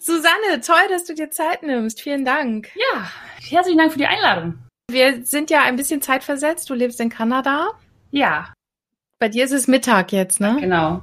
[0.00, 2.00] Susanne, toll, dass du dir Zeit nimmst.
[2.00, 2.70] Vielen Dank.
[2.74, 3.10] Ja,
[3.50, 4.58] herzlichen Dank für die Einladung.
[4.90, 6.70] Wir sind ja ein bisschen zeitversetzt.
[6.70, 7.68] Du lebst in Kanada.
[8.10, 8.54] Ja.
[9.18, 10.56] Bei dir ist es Mittag jetzt, ne?
[10.58, 11.02] Genau.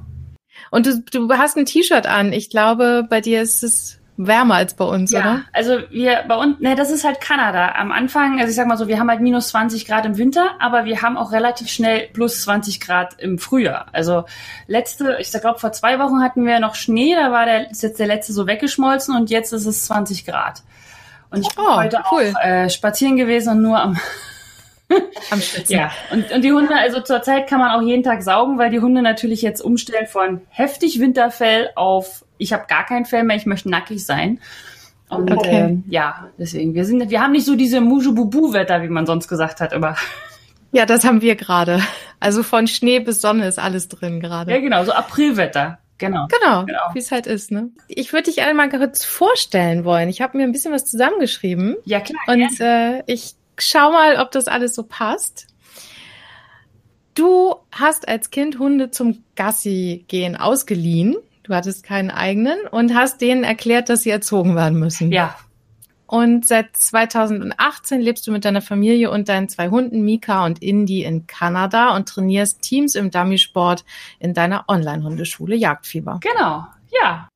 [0.71, 2.33] Und du, du hast ein T-Shirt an.
[2.33, 5.41] Ich glaube, bei dir ist es wärmer als bei uns, ja, oder?
[5.53, 7.73] Also wir bei uns, ne, das ist halt Kanada.
[7.75, 10.51] Am Anfang, also ich sag mal so, wir haben halt minus 20 Grad im Winter,
[10.59, 13.85] aber wir haben auch relativ schnell plus 20 Grad im Frühjahr.
[13.93, 14.25] Also
[14.67, 17.99] letzte, ich glaube vor zwei Wochen hatten wir noch Schnee, da war der ist jetzt
[17.99, 20.63] der letzte so weggeschmolzen und jetzt ist es 20 Grad.
[21.29, 22.33] Und ich bin Oh, heute cool.
[22.35, 23.99] auch äh, spazieren gewesen und nur am
[25.31, 25.75] Am Schwitzen.
[25.75, 28.79] Ja, und, und die Hunde, also zurzeit kann man auch jeden Tag saugen, weil die
[28.79, 33.45] Hunde natürlich jetzt umstellen von heftig Winterfell auf ich habe gar kein Fell mehr, ich
[33.47, 34.39] möchte nackig sein.
[35.09, 35.59] Und Okay.
[35.61, 39.59] ähm, ja, deswegen, wir sind, wir haben nicht so diese Mujububu-Wetter, wie man sonst gesagt
[39.61, 39.95] hat, aber
[40.73, 41.81] Ja, das haben wir gerade.
[42.19, 44.51] Also von Schnee bis Sonne ist alles drin gerade.
[44.51, 45.79] ja genau, so Aprilwetter.
[45.97, 46.27] Genau.
[46.27, 46.79] Genau, Genau.
[46.93, 47.69] wie es halt ist, ne?
[47.87, 50.09] Ich würde dich einmal kurz vorstellen wollen.
[50.09, 52.19] Ich habe mir ein bisschen was zusammengeschrieben Ja, klar.
[52.27, 55.47] und äh, ich schau mal, ob das alles so passt.
[57.13, 61.15] Du hast als Kind Hunde zum Gassi gehen ausgeliehen.
[61.43, 65.11] Du hattest keinen eigenen und hast denen erklärt, dass sie erzogen werden müssen.
[65.11, 65.35] ja,
[66.05, 71.03] Und seit 2018 lebst du mit deiner Familie und deinen zwei Hunden Mika und Indy
[71.03, 73.83] in Kanada und trainierst Teams im Dummy-Sport
[74.19, 76.19] in deiner Online-Hundeschule Jagdfieber.
[76.21, 76.65] genau.
[77.01, 77.29] Ja.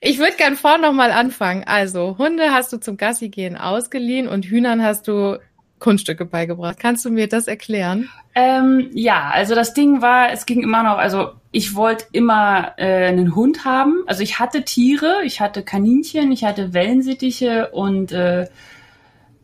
[0.00, 1.64] Ich würde gern vorne nochmal anfangen.
[1.64, 5.38] Also, Hunde hast du zum Gassi gehen ausgeliehen und Hühnern hast du
[5.78, 6.78] Kunststücke beigebracht.
[6.78, 8.08] Kannst du mir das erklären?
[8.34, 13.08] Ähm, ja, also das Ding war, es ging immer noch, also ich wollte immer äh,
[13.08, 14.04] einen Hund haben.
[14.06, 18.46] Also ich hatte Tiere, ich hatte Kaninchen, ich hatte Wellensittiche und äh,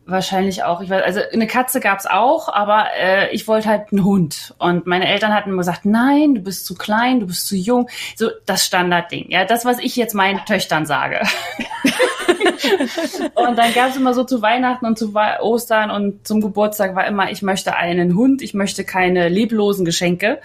[0.07, 4.03] wahrscheinlich auch, ich weiß, also eine Katze gab's auch, aber äh, ich wollte halt einen
[4.03, 4.53] Hund.
[4.57, 7.89] Und meine Eltern hatten immer gesagt, nein, du bist zu klein, du bist zu jung.
[8.15, 11.21] So das Standardding, ja, das, was ich jetzt meinen Töchtern sage.
[13.35, 17.29] und dann gab's immer so zu Weihnachten und zu Ostern und zum Geburtstag war immer,
[17.29, 20.39] ich möchte einen Hund, ich möchte keine leblosen Geschenke.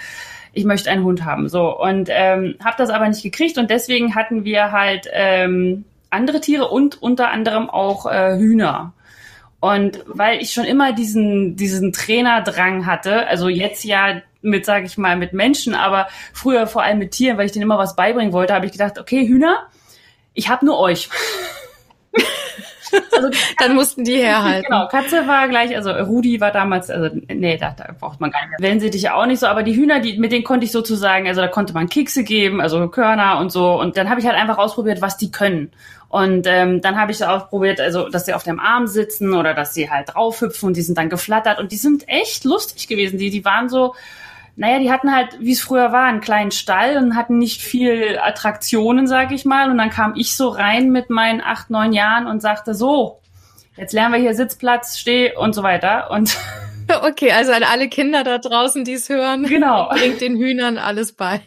[0.54, 1.48] Ich möchte einen Hund haben.
[1.48, 1.80] So.
[1.80, 6.68] Und ähm, habe das aber nicht gekriegt und deswegen hatten wir halt ähm, andere Tiere
[6.68, 8.92] und unter anderem auch äh, Hühner.
[9.62, 14.98] Und weil ich schon immer diesen, diesen Trainerdrang hatte, also jetzt ja mit, sage ich
[14.98, 18.32] mal, mit Menschen, aber früher vor allem mit Tieren, weil ich denen immer was beibringen
[18.32, 19.68] wollte, habe ich gedacht, okay, Hühner,
[20.34, 21.08] ich habe nur euch.
[23.12, 24.66] also Dann mussten die herhalten.
[24.68, 28.40] Genau, Katze war gleich, also Rudi war damals, also nee, da, da braucht man gar
[28.40, 28.68] nicht mehr.
[28.68, 31.46] Wellensittiche auch nicht so, aber die Hühner, die, mit denen konnte ich sozusagen, also da
[31.46, 33.78] konnte man Kekse geben, also Körner und so.
[33.78, 35.70] Und dann habe ich halt einfach ausprobiert, was die können.
[36.12, 39.72] Und ähm, dann habe ich ausprobiert, also dass sie auf dem Arm sitzen oder dass
[39.72, 43.18] sie halt draufhüpfen und die sind dann geflattert und die sind echt lustig gewesen.
[43.18, 43.94] Die, die waren so,
[44.54, 48.18] naja, die hatten halt, wie es früher war, einen kleinen Stall und hatten nicht viel
[48.22, 49.70] Attraktionen, sag ich mal.
[49.70, 53.20] Und dann kam ich so rein mit meinen acht, neun Jahren und sagte so,
[53.78, 56.10] jetzt lernen wir hier Sitzplatz, Steh und so weiter.
[56.10, 56.36] Und
[57.02, 59.88] Okay, also an alle Kinder da draußen, die es hören, genau.
[59.92, 61.40] bringt den Hühnern alles bei.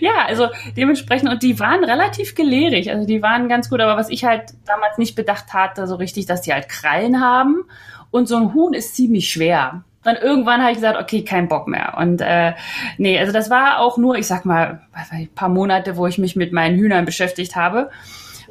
[0.00, 4.10] Ja, also dementsprechend, und die waren relativ gelehrig, also die waren ganz gut, aber was
[4.10, 7.64] ich halt damals nicht bedacht hatte, so richtig, dass die halt Krallen haben
[8.10, 9.84] und so ein Huhn ist ziemlich schwer.
[10.04, 11.94] Dann irgendwann habe ich gesagt, okay, kein Bock mehr.
[11.98, 12.54] Und äh,
[12.98, 16.36] nee, also das war auch nur, ich sag mal, ein paar Monate, wo ich mich
[16.36, 17.90] mit meinen Hühnern beschäftigt habe,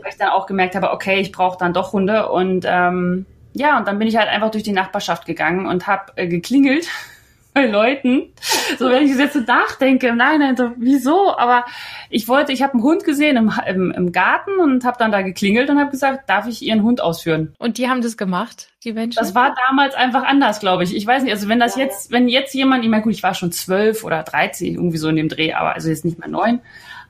[0.01, 2.29] weil ich dann auch gemerkt habe, okay, ich brauche dann doch Hunde.
[2.29, 3.25] Und ähm,
[3.59, 6.87] ja, und dann bin ich halt einfach durch die Nachbarschaft gegangen und habe äh, geklingelt
[7.53, 8.33] bei Leuten.
[8.77, 11.35] So, wenn ich jetzt so nachdenke, nein, nein, so, wieso?
[11.37, 11.65] Aber
[12.09, 15.21] ich wollte, ich habe einen Hund gesehen im, im, im Garten und habe dann da
[15.21, 17.53] geklingelt und habe gesagt, darf ich Ihren Hund ausführen?
[17.57, 19.17] Und die haben das gemacht, die Menschen?
[19.19, 20.95] Das war damals einfach anders, glaube ich.
[20.95, 23.33] Ich weiß nicht, also wenn das jetzt, wenn jetzt jemand, ich meine, gut, ich war
[23.33, 26.61] schon zwölf oder dreizehn, irgendwie so in dem Dreh, aber also jetzt nicht mehr neun.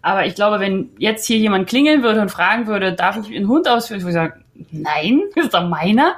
[0.01, 3.49] Aber ich glaube, wenn jetzt hier jemand klingeln würde und fragen würde, darf ich Ihren
[3.49, 3.99] Hund ausführen?
[3.99, 6.15] Ich würde sagen, nein, ist doch meiner.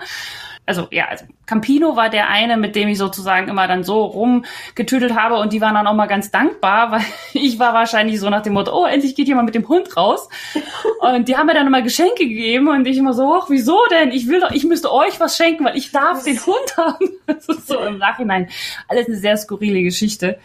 [0.66, 5.16] Also ja, also Campino war der eine, mit dem ich sozusagen immer dann so rumgetüdelt
[5.16, 7.02] habe und die waren dann auch mal ganz dankbar, weil
[7.34, 10.30] ich war wahrscheinlich so nach dem Motto, oh, endlich geht jemand mit dem Hund raus.
[11.02, 14.12] Und die haben mir dann immer Geschenke gegeben und ich immer so, ach, wieso denn?
[14.12, 17.10] Ich will doch, ich müsste euch was schenken, weil ich darf den Hund haben.
[17.26, 18.50] Das ist so im Nachhinein
[18.90, 20.38] alles eine sehr skurrile Geschichte.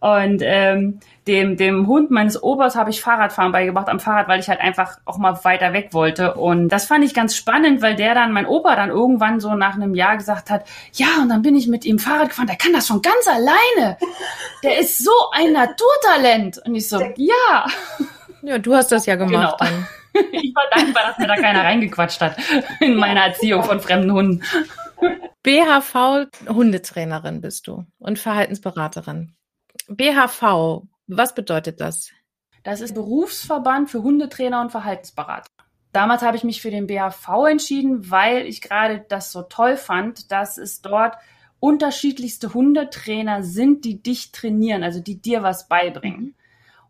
[0.00, 4.48] Und ähm, dem, dem Hund meines Obers habe ich Fahrradfahren beigebracht am Fahrrad, weil ich
[4.48, 6.34] halt einfach auch mal weiter weg wollte.
[6.34, 9.76] Und das fand ich ganz spannend, weil der dann, mein Opa dann irgendwann so nach
[9.76, 12.72] einem Jahr gesagt hat, ja, und dann bin ich mit ihm Fahrrad gefahren, der kann
[12.72, 13.96] das schon ganz alleine.
[14.64, 16.60] Der ist so ein Naturtalent.
[16.64, 17.66] Und ich so, ja.
[18.42, 19.70] Ja, du hast das ja gemacht genau.
[19.70, 19.86] dann.
[20.32, 22.36] Ich war dankbar, dass mir da keiner reingequatscht hat
[22.80, 24.42] in meiner Erziehung von fremden Hunden.
[25.42, 29.34] BHV Hundetrainerin bist du und Verhaltensberaterin.
[29.88, 32.10] BHV, was bedeutet das?
[32.62, 35.48] Das ist Berufsverband für Hundetrainer und Verhaltensberater.
[35.92, 40.30] Damals habe ich mich für den BHV entschieden, weil ich gerade das so toll fand,
[40.30, 41.16] dass es dort
[41.60, 46.34] unterschiedlichste Hundetrainer sind, die dich trainieren, also die dir was beibringen.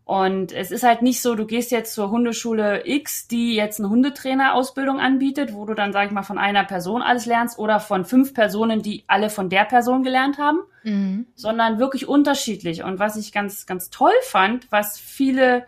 [0.05, 3.89] Und es ist halt nicht so, du gehst jetzt zur Hundeschule X, die jetzt eine
[3.89, 8.03] Hundetrainerausbildung anbietet, wo du dann, sag ich mal, von einer Person alles lernst oder von
[8.03, 11.27] fünf Personen, die alle von der Person gelernt haben, mhm.
[11.35, 12.83] sondern wirklich unterschiedlich.
[12.83, 15.65] Und was ich ganz, ganz toll fand, was viele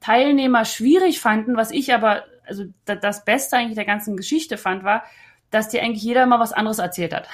[0.00, 5.02] Teilnehmer schwierig fanden, was ich aber, also das Beste eigentlich der ganzen Geschichte fand, war,
[5.50, 7.28] dass dir eigentlich jeder mal was anderes erzählt hat.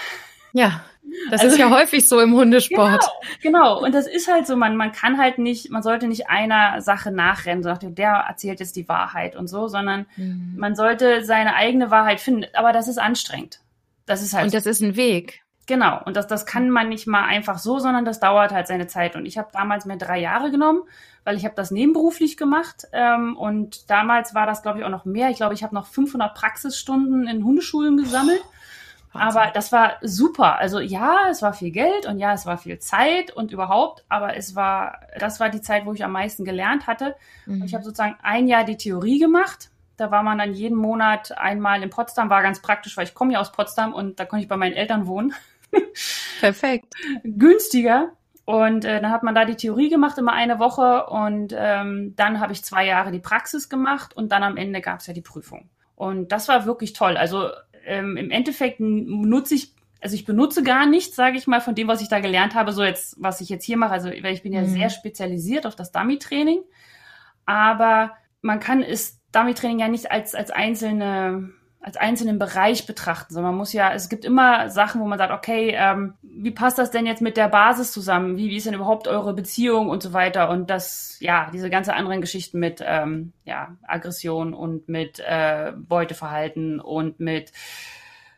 [0.53, 0.83] Ja,
[1.31, 3.03] das also, ist ja häufig so im Hundesport.
[3.43, 6.29] Genau, genau, und das ist halt so, man, man kann halt nicht, man sollte nicht
[6.29, 10.55] einer Sache nachrennen, so der erzählt jetzt die Wahrheit und so, sondern mhm.
[10.57, 12.45] man sollte seine eigene Wahrheit finden.
[12.55, 13.61] Aber das ist anstrengend.
[14.07, 14.47] Das ist halt.
[14.47, 15.43] Und das ist ein Weg.
[15.67, 18.89] Genau, und das, das kann man nicht mal einfach so, sondern das dauert halt seine
[18.89, 19.15] Zeit.
[19.15, 20.83] Und ich habe damals mir drei Jahre genommen,
[21.23, 22.89] weil ich habe das nebenberuflich gemacht.
[22.93, 25.31] Ähm, und damals war das, glaube ich, auch noch mehr.
[25.31, 28.43] Ich glaube, ich habe noch 500 Praxisstunden in Hundeschulen gesammelt.
[29.13, 30.59] Aber das war super.
[30.59, 34.37] Also ja, es war viel Geld und ja, es war viel Zeit und überhaupt, aber
[34.37, 37.17] es war, das war die Zeit, wo ich am meisten gelernt hatte.
[37.47, 37.63] Mhm.
[37.63, 39.71] Und ich habe sozusagen ein Jahr die Theorie gemacht.
[39.97, 43.35] Da war man dann jeden Monat einmal in Potsdam, war ganz praktisch, weil ich komme
[43.35, 45.35] ja aus Potsdam und da konnte ich bei meinen Eltern wohnen.
[46.41, 46.95] Perfekt.
[47.25, 48.13] Günstiger.
[48.45, 51.07] Und äh, dann hat man da die Theorie gemacht, immer eine Woche.
[51.07, 55.01] Und ähm, dann habe ich zwei Jahre die Praxis gemacht und dann am Ende gab
[55.01, 55.69] es ja die Prüfung.
[55.95, 57.17] Und das war wirklich toll.
[57.17, 57.51] Also
[57.87, 61.89] ähm, im Endeffekt nutze ich, also ich benutze gar nichts, sage ich mal, von dem,
[61.89, 63.93] was ich da gelernt habe, so jetzt, was ich jetzt hier mache.
[63.93, 64.67] Also ich bin ja mhm.
[64.67, 66.63] sehr spezialisiert auf das Dummy-Training,
[67.47, 68.13] aber
[68.43, 71.51] man kann es Dummy-Training ja nicht als, als einzelne
[71.83, 75.33] als einzelnen Bereich betrachten, sondern man muss ja, es gibt immer Sachen, wo man sagt,
[75.33, 78.37] okay, ähm, wie passt das denn jetzt mit der Basis zusammen?
[78.37, 80.51] Wie, wie ist denn überhaupt eure Beziehung und so weiter?
[80.51, 86.81] Und das, ja, diese ganze anderen Geschichten mit ähm, ja, Aggression und mit äh, Beuteverhalten
[86.81, 87.51] und mit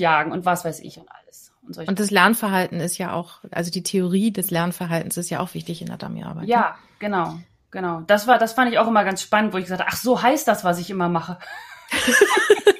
[0.00, 1.52] Jagen und was weiß ich und alles.
[1.66, 5.54] Und, und das Lernverhalten ist ja auch, also die Theorie des Lernverhaltens ist ja auch
[5.54, 6.46] wichtig in der Dummy-Arbeit.
[6.46, 6.74] Ja, ne?
[7.00, 7.38] genau,
[7.72, 8.02] genau.
[8.02, 10.22] Das war, das fand ich auch immer ganz spannend, wo ich gesagt habe, ach, so
[10.22, 11.38] heißt das, was ich immer mache.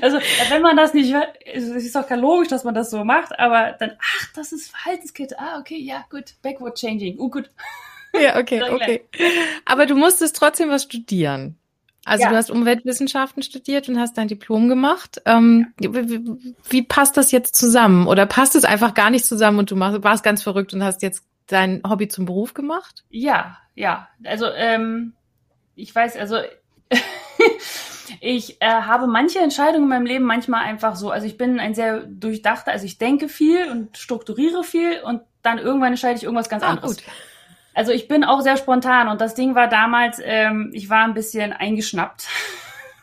[0.00, 0.18] Also,
[0.50, 1.14] wenn man das nicht,
[1.52, 4.70] es ist doch gar logisch, dass man das so macht, aber dann, ach, das ist
[4.70, 5.38] Verhaltenskette.
[5.38, 6.34] Ah, okay, ja, gut.
[6.42, 7.18] Backward changing.
[7.18, 7.50] Oh, gut.
[8.12, 9.04] Ja, okay, okay.
[9.64, 11.56] Aber du musstest trotzdem was studieren.
[12.04, 12.30] Also ja.
[12.30, 15.20] du hast Umweltwissenschaften studiert und hast dein Diplom gemacht.
[15.26, 16.20] Ähm, wie,
[16.68, 18.06] wie, passt das jetzt zusammen?
[18.06, 21.02] Oder passt es einfach gar nicht zusammen und du machst, warst ganz verrückt und hast
[21.02, 23.04] jetzt dein Hobby zum Beruf gemacht?
[23.10, 24.08] Ja, ja.
[24.24, 25.12] Also ähm,
[25.74, 26.38] ich weiß, also
[28.20, 31.74] ich äh, habe manche Entscheidungen in meinem Leben manchmal einfach so, also ich bin ein
[31.74, 36.48] sehr durchdachter, also ich denke viel und strukturiere viel und dann irgendwann entscheide ich irgendwas
[36.48, 36.96] ganz ah, anderes.
[36.96, 37.04] Gut.
[37.74, 41.14] Also ich bin auch sehr spontan und das Ding war damals, ähm, ich war ein
[41.14, 42.28] bisschen eingeschnappt.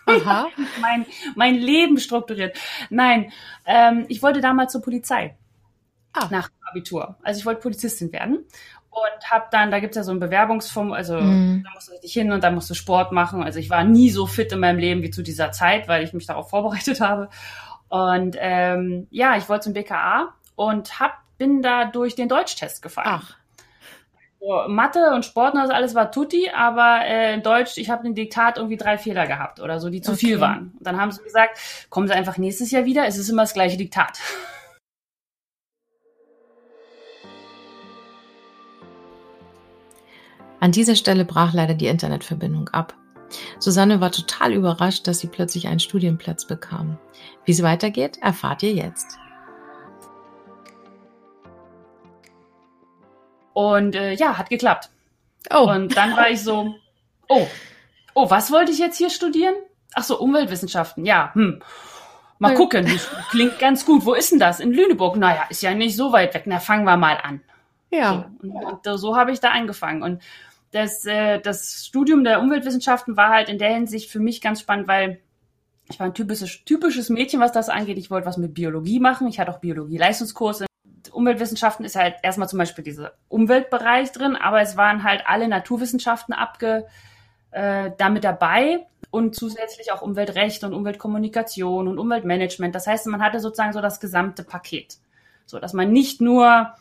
[0.05, 0.47] Aha.
[0.81, 2.57] mein, mein Leben strukturiert.
[2.89, 3.31] Nein,
[3.65, 5.35] ähm, ich wollte damals zur Polizei.
[6.13, 6.27] Ah.
[6.31, 7.17] Nach Abitur.
[7.21, 8.45] Also ich wollte Polizistin werden
[8.97, 11.63] und habe dann, da gibt's ja so ein Bewerbungsform, also mhm.
[11.63, 13.43] da musst du richtig hin und da musst du Sport machen.
[13.43, 16.13] Also ich war nie so fit in meinem Leben wie zu dieser Zeit, weil ich
[16.13, 17.29] mich darauf vorbereitet habe.
[17.89, 23.07] Und ähm, ja, ich wollte zum BKA und hab, bin da durch den Deutschtest gefallen.
[23.09, 23.35] Ach.
[24.39, 28.03] So, Mathe und Sport und das alles war tutti, aber äh, in Deutsch, ich habe
[28.03, 30.19] den Diktat irgendwie drei Fehler gehabt oder so, die zu okay.
[30.19, 30.73] viel waren.
[30.77, 33.53] Und dann haben sie gesagt, kommen Sie einfach nächstes Jahr wieder, es ist immer das
[33.53, 34.19] gleiche Diktat.
[40.59, 42.95] An dieser Stelle brach leider die Internetverbindung ab.
[43.59, 46.97] Susanne war total überrascht, dass sie plötzlich einen Studienplatz bekam.
[47.45, 49.17] Wie es weitergeht, erfahrt ihr jetzt.
[53.53, 54.89] Und äh, ja, hat geklappt.
[55.53, 55.69] Oh.
[55.69, 56.75] Und dann war ich so,
[57.27, 57.47] oh,
[58.13, 59.55] oh, was wollte ich jetzt hier studieren?
[59.93, 61.61] Ach so, Umweltwissenschaften, ja, hm.
[62.39, 62.85] mal gucken.
[63.31, 64.05] Klingt ganz gut.
[64.05, 64.59] Wo ist denn das?
[64.59, 65.15] In Lüneburg.
[65.15, 66.43] Naja, ist ja nicht so weit weg.
[66.45, 67.41] Na, fangen wir mal an.
[67.89, 68.29] Ja.
[68.41, 70.03] So, und, und so habe ich da angefangen.
[70.03, 70.21] Und
[70.71, 74.87] das, äh, das Studium der Umweltwissenschaften war halt in der Hinsicht für mich ganz spannend,
[74.87, 75.19] weil
[75.89, 77.97] ich war ein typisches, typisches Mädchen, was das angeht.
[77.97, 79.27] Ich wollte was mit Biologie machen.
[79.27, 80.65] Ich hatte auch Biologie-Leistungskurse.
[81.11, 86.33] Umweltwissenschaften ist halt erstmal zum Beispiel dieser Umweltbereich drin, aber es waren halt alle Naturwissenschaften
[86.33, 86.85] abge,
[87.51, 92.75] äh, damit dabei und zusätzlich auch Umweltrecht und Umweltkommunikation und Umweltmanagement.
[92.75, 94.97] Das heißt, man hatte sozusagen so das gesamte Paket.
[95.45, 96.73] So, dass man nicht nur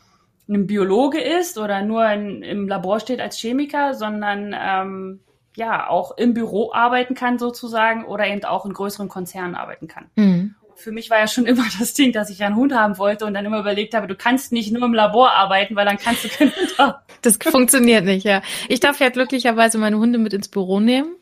[0.48, 5.20] ein Biologe ist oder nur in, im Labor steht als Chemiker, sondern ähm,
[5.56, 10.06] ja auch im Büro arbeiten kann sozusagen oder eben auch in größeren Konzernen arbeiten kann.
[10.14, 10.54] Mhm.
[10.76, 13.34] Für mich war ja schon immer das Ding, dass ich einen Hund haben wollte und
[13.34, 16.28] dann immer überlegt habe, du kannst nicht nur im Labor arbeiten, weil dann kannst du
[16.28, 16.94] keinen Hund haben.
[17.22, 18.42] Das funktioniert nicht, ja.
[18.68, 21.16] Ich darf ja glücklicherweise meine Hunde mit ins Büro nehmen.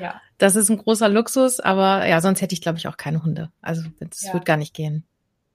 [0.00, 0.20] Ja.
[0.38, 3.50] Das ist ein großer Luxus, aber ja, sonst hätte ich, glaube ich, auch keine Hunde.
[3.62, 4.34] Also das ja.
[4.34, 5.06] wird gar nicht gehen.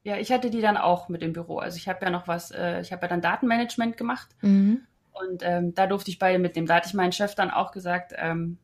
[0.03, 1.60] Ja, ich hatte die dann auch mit im Büro.
[1.60, 4.29] Also ich habe ja noch was, äh, ich habe ja dann Datenmanagement gemacht.
[4.41, 4.81] Mhm.
[5.12, 7.72] Und ähm, da durfte ich bei mit dem, da hatte ich meinen Chef dann auch
[7.72, 8.58] gesagt, ähm,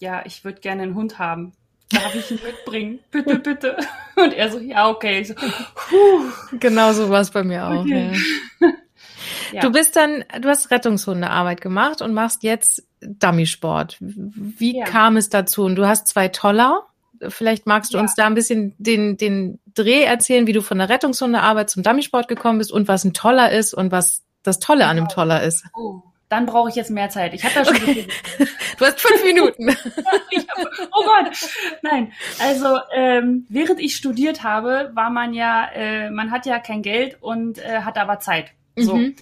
[0.00, 1.52] ja, ich würde gerne einen Hund haben.
[1.90, 3.00] Darf ich ihn mitbringen?
[3.10, 3.76] Bitte, bitte.
[4.16, 5.20] Und er so, ja, okay.
[5.20, 6.22] Ich so, puh.
[6.58, 7.82] Genau so war es bei mir auch.
[7.82, 8.12] Okay.
[8.60, 8.68] Ja.
[9.52, 9.60] ja.
[9.60, 13.98] Du bist dann, du hast Rettungshundearbeit gemacht und machst jetzt Dummysport.
[14.00, 14.86] Wie ja.
[14.86, 15.64] kam es dazu?
[15.64, 16.86] Und du hast zwei Toller.
[17.28, 20.88] Vielleicht magst du uns da ein bisschen den, den Dreh erzählen, wie du von der
[20.88, 24.96] Rettungshundearbeit zum Dummysport gekommen bist und was ein Toller ist und was das Tolle an
[24.96, 25.14] dem genau.
[25.14, 25.64] Toller ist.
[25.74, 27.34] Oh, dann brauche ich jetzt mehr Zeit.
[27.34, 28.06] Ich habe da schon okay.
[28.38, 28.44] so
[28.78, 29.68] Du hast fünf Minuten.
[29.70, 31.36] hab, oh Gott.
[31.82, 36.82] Nein, also ähm, während ich studiert habe, war man ja, äh, man hat ja kein
[36.82, 38.52] Geld und äh, hat aber Zeit.
[38.76, 38.96] So.
[38.96, 39.16] Mhm.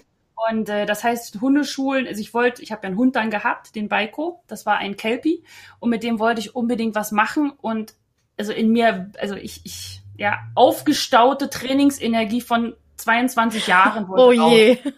[0.49, 3.75] Und äh, das heißt, Hundeschulen, also ich wollte, ich habe ja einen Hund dann gehabt,
[3.75, 5.43] den Baiko, das war ein Kelpie
[5.79, 7.93] und mit dem wollte ich unbedingt was machen und
[8.37, 14.73] also in mir, also ich, ich ja, aufgestaute Trainingsenergie von 22 Jahren wurde Oh je.
[14.73, 14.93] Raus.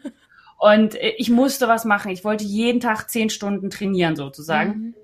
[0.58, 2.12] Und äh, ich musste was machen.
[2.12, 4.70] Ich wollte jeden Tag zehn Stunden trainieren sozusagen.
[4.70, 4.96] Mhm.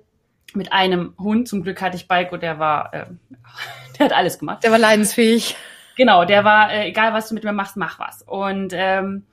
[0.52, 1.48] Mit einem Hund.
[1.48, 3.06] Zum Glück hatte ich Baiko, der war, äh,
[3.98, 4.62] der hat alles gemacht.
[4.62, 5.56] Der war leidensfähig.
[5.96, 8.20] Genau, der war, äh, egal was du mit mir machst, mach was.
[8.20, 9.24] Und ähm,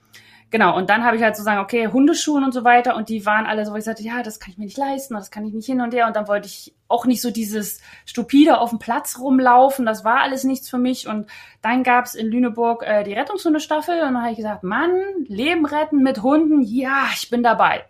[0.50, 3.26] Genau, und dann habe ich halt so sagen, okay, Hundeschuhen und so weiter und die
[3.26, 5.44] waren alle so, wo ich sagte, ja, das kann ich mir nicht leisten, das kann
[5.44, 8.70] ich nicht hin und her und dann wollte ich auch nicht so dieses stupide auf
[8.70, 11.28] dem Platz rumlaufen, das war alles nichts für mich und
[11.60, 14.90] dann gab's in Lüneburg äh, die Rettungshundestaffel und dann habe ich gesagt, Mann,
[15.26, 17.84] Leben retten mit Hunden, ja, ich bin dabei.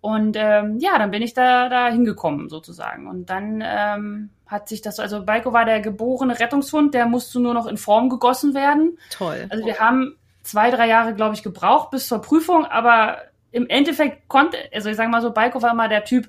[0.00, 3.06] Und ähm, ja, dann bin ich da, da hingekommen sozusagen.
[3.06, 7.54] Und dann ähm, hat sich das, also Baiko war der geborene Rettungshund, der musste nur
[7.54, 8.98] noch in Form gegossen werden.
[9.10, 9.46] Toll.
[9.48, 13.18] Also wir haben zwei, drei Jahre, glaube ich, gebraucht bis zur Prüfung, aber
[13.50, 16.28] im Endeffekt konnte, also ich sage mal so, Balko war immer der Typ,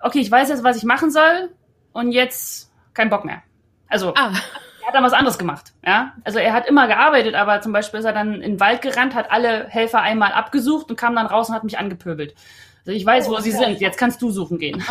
[0.00, 1.50] okay, ich weiß jetzt, was ich machen soll
[1.92, 3.42] und jetzt kein Bock mehr.
[3.88, 4.32] Also ah.
[4.80, 6.14] er hat dann was anderes gemacht, ja.
[6.24, 9.14] Also er hat immer gearbeitet, aber zum Beispiel ist er dann in den Wald gerannt,
[9.14, 12.34] hat alle Helfer einmal abgesucht und kam dann raus und hat mich angepöbelt.
[12.80, 13.80] Also ich weiß, wo oh, sie sind.
[13.80, 14.82] Jetzt kannst du suchen gehen.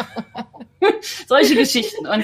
[1.28, 2.06] Solche Geschichten.
[2.06, 2.24] Und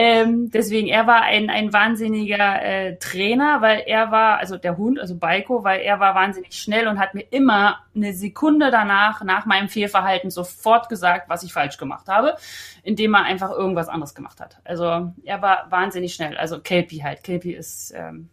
[0.00, 5.00] ähm, deswegen, er war ein, ein wahnsinniger äh, Trainer, weil er war, also der Hund,
[5.00, 9.44] also Baiko, weil er war wahnsinnig schnell und hat mir immer eine Sekunde danach, nach
[9.44, 12.36] meinem Fehlverhalten, sofort gesagt, was ich falsch gemacht habe,
[12.84, 14.58] indem er einfach irgendwas anderes gemacht hat.
[14.62, 16.36] Also er war wahnsinnig schnell.
[16.36, 17.24] Also Kelpie halt.
[17.24, 18.28] Kelpie ist ähm,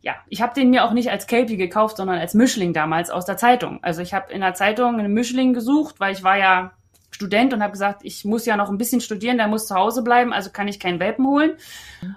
[0.00, 3.26] ja, ich habe den mir auch nicht als Kelpie gekauft, sondern als Mischling damals aus
[3.26, 3.80] der Zeitung.
[3.82, 6.72] Also ich habe in der Zeitung einen Mischling gesucht, weil ich war ja
[7.10, 10.02] Student und habe gesagt, ich muss ja noch ein bisschen studieren, der muss zu Hause
[10.02, 11.52] bleiben, also kann ich keinen Welpen holen.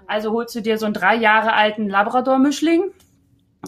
[0.06, 2.92] Also holst du dir so einen drei Jahre alten Labrador-Mischling.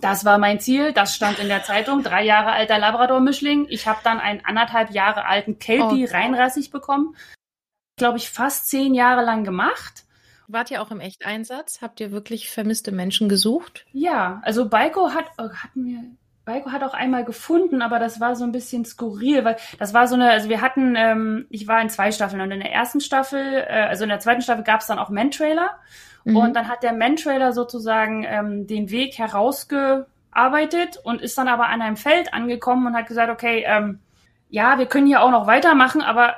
[0.00, 3.66] Das war mein Ziel, das stand in der Zeitung, drei Jahre alter Labrador-Mischling.
[3.68, 6.12] Ich habe dann einen anderthalb Jahre alten Kelpie oh.
[6.12, 7.14] reinrassig bekommen.
[7.96, 10.04] Glaube ich, fast zehn Jahre lang gemacht.
[10.48, 11.80] Wart ihr auch im Echteinsatz?
[11.82, 13.86] Habt ihr wirklich vermisste Menschen gesucht?
[13.92, 16.02] Ja, also Baiko hat, oh, hatten wir,
[16.44, 20.08] Baiko hat auch einmal gefunden, aber das war so ein bisschen skurril, weil das war
[20.08, 23.00] so eine, also wir hatten, ähm, ich war in zwei Staffeln und in der ersten
[23.00, 25.70] Staffel, äh, also in der zweiten Staffel gab es dann auch Men-Trailer
[26.24, 26.36] mhm.
[26.36, 31.80] und dann hat der Men-Trailer sozusagen ähm, den Weg herausgearbeitet und ist dann aber an
[31.80, 34.00] einem Feld angekommen und hat gesagt, okay, ähm,
[34.50, 36.34] ja, wir können hier auch noch weitermachen, aber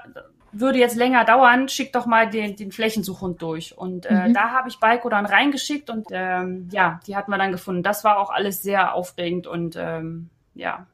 [0.61, 3.77] würde jetzt länger dauern, schick doch mal den, den Flächensuchhund durch.
[3.77, 4.35] Und äh, mhm.
[4.35, 7.83] da habe ich Baiko dann reingeschickt und ähm, ja, die hatten wir dann gefunden.
[7.83, 10.87] Das war auch alles sehr aufregend und ähm, ja.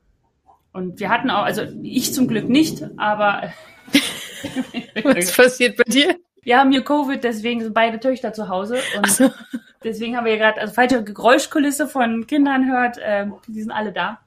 [0.72, 3.52] Und wir hatten auch, also ich zum Glück nicht, aber
[5.02, 6.16] was passiert bei dir?
[6.42, 9.30] Wir haben hier Covid, deswegen sind beide Töchter zu Hause und so.
[9.84, 13.92] deswegen haben wir gerade, also falls ihr Geräuschkulisse von Kindern hört, äh, die sind alle
[13.92, 14.20] da.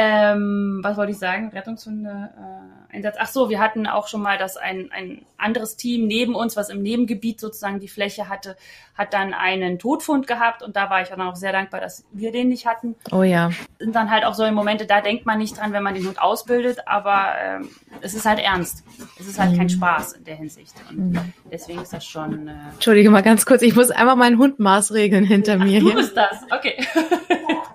[0.00, 1.48] Ähm, was wollte ich sagen?
[1.48, 3.16] Rettungshunde äh, Einsatz.
[3.18, 6.70] Ach so, wir hatten auch schon mal, dass ein, ein anderes Team neben uns, was
[6.70, 8.56] im Nebengebiet sozusagen die Fläche hatte,
[8.94, 12.30] hat dann einen Todfund gehabt und da war ich dann auch sehr dankbar, dass wir
[12.30, 12.94] den nicht hatten.
[13.10, 13.50] Oh ja.
[13.80, 16.22] Sind dann halt auch so Momente, da denkt man nicht dran, wenn man den Hund
[16.22, 17.68] ausbildet, aber ähm,
[18.00, 18.84] es ist halt ernst.
[19.18, 19.56] Es ist halt mhm.
[19.56, 20.74] kein Spaß in der Hinsicht.
[20.88, 21.32] Und mhm.
[21.50, 22.46] deswegen ist das schon.
[22.46, 25.80] Äh Entschuldige mal ganz kurz, ich muss einfach meinen Hund maßregeln hinter Ach, mir.
[25.80, 26.76] Du bist das, okay.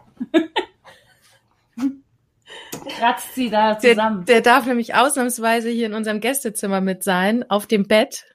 [3.04, 4.26] kratzt sie da zusammen.
[4.26, 8.26] Der, der darf nämlich ausnahmsweise hier in unserem Gästezimmer mit sein, auf dem Bett,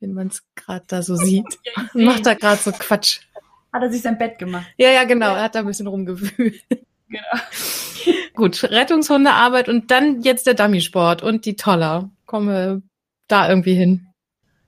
[0.00, 1.58] wenn man es gerade da so sieht.
[1.94, 3.20] Macht da gerade so Quatsch.
[3.72, 4.66] Hat er sich sein Bett gemacht?
[4.76, 5.34] Ja, ja, genau.
[5.34, 6.62] Er hat da ein bisschen rumgewühlt.
[7.08, 7.22] Genau.
[8.34, 12.10] Gut, Rettungshundearbeit und dann jetzt der Dummy-Sport und die Toller.
[12.26, 12.82] Komme
[13.28, 14.06] da irgendwie hin.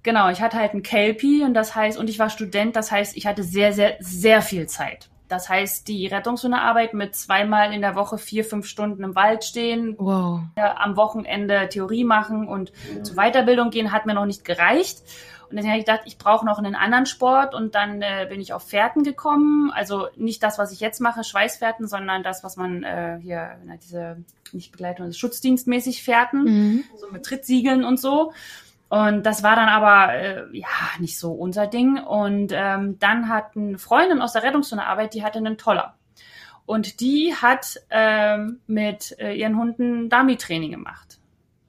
[0.02, 3.16] Genau, ich hatte halt einen Kelpie und das heißt, und ich war Student, das heißt,
[3.16, 5.08] ich hatte sehr, sehr, sehr viel Zeit.
[5.35, 9.97] Das heißt, die Rettungshundearbeit mit zweimal in der Woche vier, fünf Stunden im Wald stehen,
[9.99, 10.43] wow.
[10.55, 13.03] am Wochenende Theorie machen und ja.
[13.03, 15.03] zur Weiterbildung gehen, hat mir noch nicht gereicht.
[15.50, 18.41] Und dann habe ich gedacht, ich brauche noch einen anderen Sport und dann äh, bin
[18.41, 19.73] ich auf Fährten gekommen.
[19.75, 23.76] Also nicht das, was ich jetzt mache, Schweißfährten, sondern das, was man äh, hier, na,
[23.76, 24.19] diese
[24.53, 26.85] nicht Begleitung, Schutzdienstmäßig Fährten, mhm.
[26.97, 28.33] so mit Trittsiegeln und so.
[28.88, 31.99] Und das war dann aber äh, ja nicht so unser Ding.
[31.99, 35.95] Und ähm, dann hat eine Freundin aus der Rettungshundearbeit, die hatte einen Toller.
[36.67, 41.19] Und die hat ähm, mit äh, ihren Hunden Dummy-Training gemacht.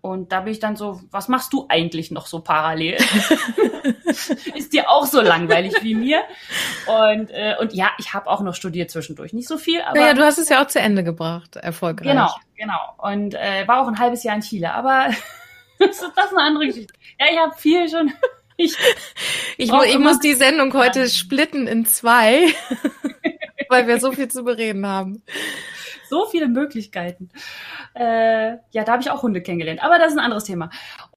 [0.01, 2.97] Und da bin ich dann so, was machst du eigentlich noch so parallel?
[4.55, 6.21] ist dir auch so langweilig wie mir?
[6.85, 9.33] Und, äh, und ja, ich habe auch noch studiert zwischendurch.
[9.33, 9.99] Nicht so viel, aber.
[9.99, 12.07] Naja, du hast es ja auch zu Ende gebracht, erfolgreich.
[12.07, 12.93] Genau, genau.
[12.99, 14.73] Und äh, war auch ein halbes Jahr in Chile.
[14.75, 15.09] Aber
[15.79, 16.93] das ist das eine andere Geschichte.
[17.19, 18.11] Ja, ich habe viel schon.
[18.57, 18.73] Ich,
[19.57, 22.45] ich, mu ich muss die Sendung heute splitten in zwei,
[23.69, 25.23] weil wir so viel zu bereden haben.
[26.07, 27.31] So viele Möglichkeiten.
[27.95, 30.69] Äh, ja, da habe ich auch Hunde kennengelernt, aber das ist ein anderes Thema.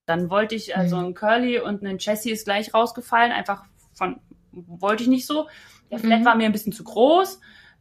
[0.04, 1.04] Dann wollte ich, also mhm.
[1.04, 3.62] ein Curly und ein Jessie ist gleich rausgefallen, einfach
[3.94, 4.18] von,
[4.50, 5.46] wollte ich nicht so.
[5.90, 6.24] Der Flat mhm.
[6.24, 7.40] war mir ein bisschen zu groß.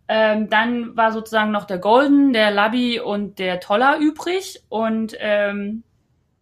[0.10, 4.62] Ähm, dann war sozusagen noch der Golden, der Labby und der Toller übrig.
[4.70, 5.84] Und ähm,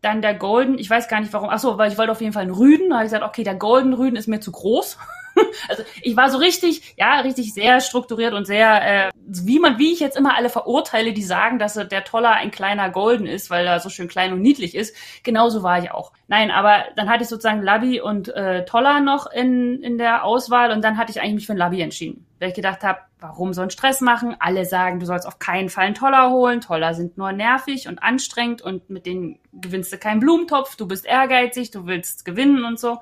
[0.05, 1.49] dann der Golden, ich weiß gar nicht warum.
[1.49, 2.89] Achso, weil ich wollte auf jeden Fall einen Rüden.
[2.89, 4.97] Da habe ich gesagt, okay, der Golden Rüden ist mir zu groß.
[5.69, 9.93] also ich war so richtig, ja, richtig sehr strukturiert und sehr, äh, wie man, wie
[9.93, 13.65] ich jetzt immer alle verurteile, die sagen, dass der Toller ein kleiner Golden ist, weil
[13.65, 14.95] er so schön klein und niedlich ist.
[15.23, 16.11] Genauso war ich auch.
[16.27, 20.71] Nein, aber dann hatte ich sozusagen Labby und äh, Toller noch in, in der Auswahl
[20.71, 22.25] und dann hatte ich eigentlich mich für ein Labby entschieden.
[22.39, 24.35] Weil ich gedacht habe, warum so einen Stress machen?
[24.39, 26.61] Alle sagen, du sollst auf keinen Fall einen Toller holen.
[26.61, 30.75] Toller sind nur nervig und anstrengend und mit denen gewinnst du keinen Blumentopf.
[30.75, 32.99] Du bist ehrgeizig, du willst gewinnen und so.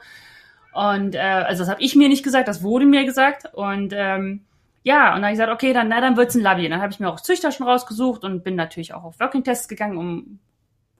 [0.73, 3.53] Und äh, also das habe ich mir nicht gesagt, das wurde mir gesagt.
[3.53, 4.45] Und ähm,
[4.83, 6.67] ja, und dann habe ich gesagt, okay, dann, na, dann wird's ein Labby.
[6.67, 9.97] Dann habe ich mir auch Züchter schon rausgesucht und bin natürlich auch auf Working-Tests gegangen,
[9.97, 10.39] um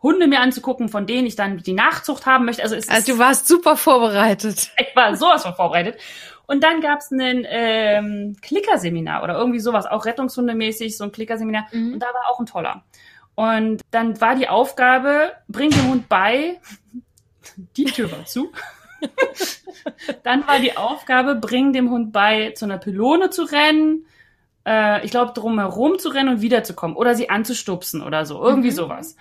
[0.02, 2.62] Hunde mir anzugucken, von denen ich dann die Nachzucht haben möchte.
[2.62, 4.72] Also, es also du warst super vorbereitet.
[4.80, 5.98] Ich war sowas von vorbereitet.
[6.46, 11.68] Und dann gab's ein ähm, Klickerseminar oder irgendwie sowas, auch Rettungshundemäßig, so ein Klickerseminar.
[11.72, 11.94] Mhm.
[11.94, 12.84] Und da war auch ein toller.
[13.36, 16.60] Und dann war die Aufgabe, bring dem Hund bei,
[17.78, 18.52] die Tür war zu.
[20.24, 24.06] Dann war die Aufgabe, bring dem Hund bei, zu einer Pylone zu rennen,
[24.66, 28.76] äh, ich glaube, drumherum zu rennen und wiederzukommen oder sie anzustupsen oder so, irgendwie mhm.
[28.76, 29.16] sowas.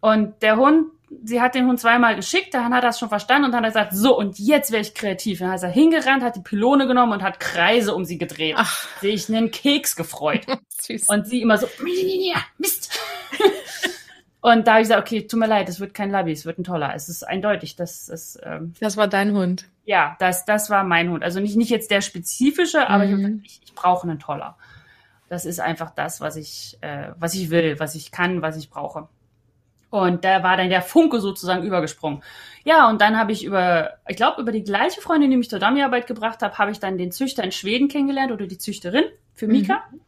[0.00, 0.88] Und der Hund,
[1.24, 3.74] sie hat den Hund zweimal geschickt, dann hat er das schon verstanden und dann hat
[3.74, 5.38] er gesagt, so, und jetzt wäre ich kreativ.
[5.38, 8.56] Dann ist er hingerannt, hat die Pylone genommen und hat Kreise um sie gedreht.
[8.58, 8.88] Ach.
[9.00, 10.44] Sehe ich einen Keks gefreut.
[10.80, 11.08] Süß.
[11.08, 11.68] Und sie immer so,
[12.58, 12.98] Mist.
[14.42, 16.58] Und da habe ich gesagt, okay, tut mir leid, es wird kein Labby, es wird
[16.58, 16.92] ein toller.
[16.96, 18.36] Es ist eindeutig, dass es.
[18.42, 19.68] Ähm, das war dein Hund.
[19.84, 21.22] Ja, das, das war mein Hund.
[21.22, 23.40] Also nicht, nicht jetzt der spezifische, aber mhm.
[23.44, 24.56] ich, ich, ich brauche einen toller.
[25.28, 28.68] Das ist einfach das, was ich, äh, was ich will, was ich kann, was ich
[28.68, 29.08] brauche.
[29.90, 32.22] Und da war dann der Funke sozusagen übergesprungen.
[32.64, 35.60] Ja, und dann habe ich über, ich glaube, über die gleiche Freundin, die mich zur
[35.60, 39.46] Dummyarbeit gebracht habe, habe ich dann den Züchter in Schweden kennengelernt oder die Züchterin für
[39.46, 39.84] Mika.
[39.92, 40.00] Mhm.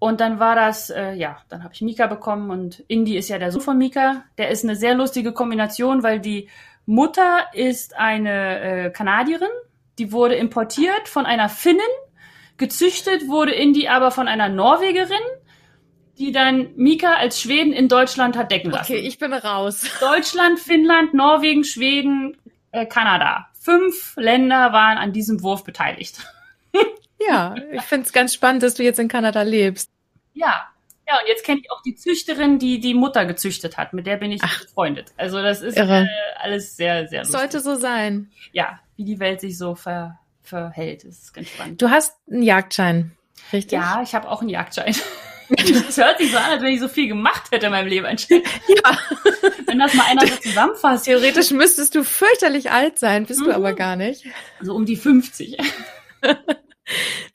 [0.00, 3.38] Und dann war das, äh, ja, dann habe ich Mika bekommen und Indy ist ja
[3.38, 4.24] der Sohn von Mika.
[4.38, 6.48] Der ist eine sehr lustige Kombination, weil die
[6.86, 9.50] Mutter ist eine äh, Kanadierin,
[9.98, 11.82] die wurde importiert von einer Finnin,
[12.56, 15.20] gezüchtet wurde Indy aber von einer Norwegerin,
[16.18, 18.92] die dann Mika als Schweden in Deutschland hat decken lassen.
[18.92, 19.84] Okay, ich bin raus.
[20.00, 22.38] Deutschland, Finnland, Norwegen, Schweden,
[22.72, 23.48] äh, Kanada.
[23.60, 26.20] Fünf Länder waren an diesem Wurf beteiligt.
[27.26, 29.90] Ja, ich finde es ganz spannend, dass du jetzt in Kanada lebst.
[30.32, 30.70] Ja,
[31.10, 33.92] ja, und jetzt kenne ich auch die Züchterin, die die Mutter gezüchtet hat.
[33.92, 35.12] Mit der bin ich Ach, befreundet.
[35.16, 36.06] Also das ist äh,
[36.38, 37.36] alles sehr, sehr lustig.
[37.36, 38.30] Sollte so sein.
[38.52, 41.82] Ja, wie die Welt sich so ver, verhält, ist ganz spannend.
[41.82, 43.10] Du hast einen Jagdschein,
[43.52, 43.72] richtig?
[43.72, 44.94] Ja, ich habe auch einen Jagdschein.
[45.50, 48.06] Das hört sich so an, als wenn ich so viel gemacht hätte in meinem Leben.
[48.06, 48.98] Ja.
[49.66, 51.06] Wenn das mal einer so zusammenfasst.
[51.06, 53.46] Theoretisch müsstest du fürchterlich alt sein, bist mhm.
[53.46, 54.26] du aber gar nicht.
[54.60, 55.58] So um die 50.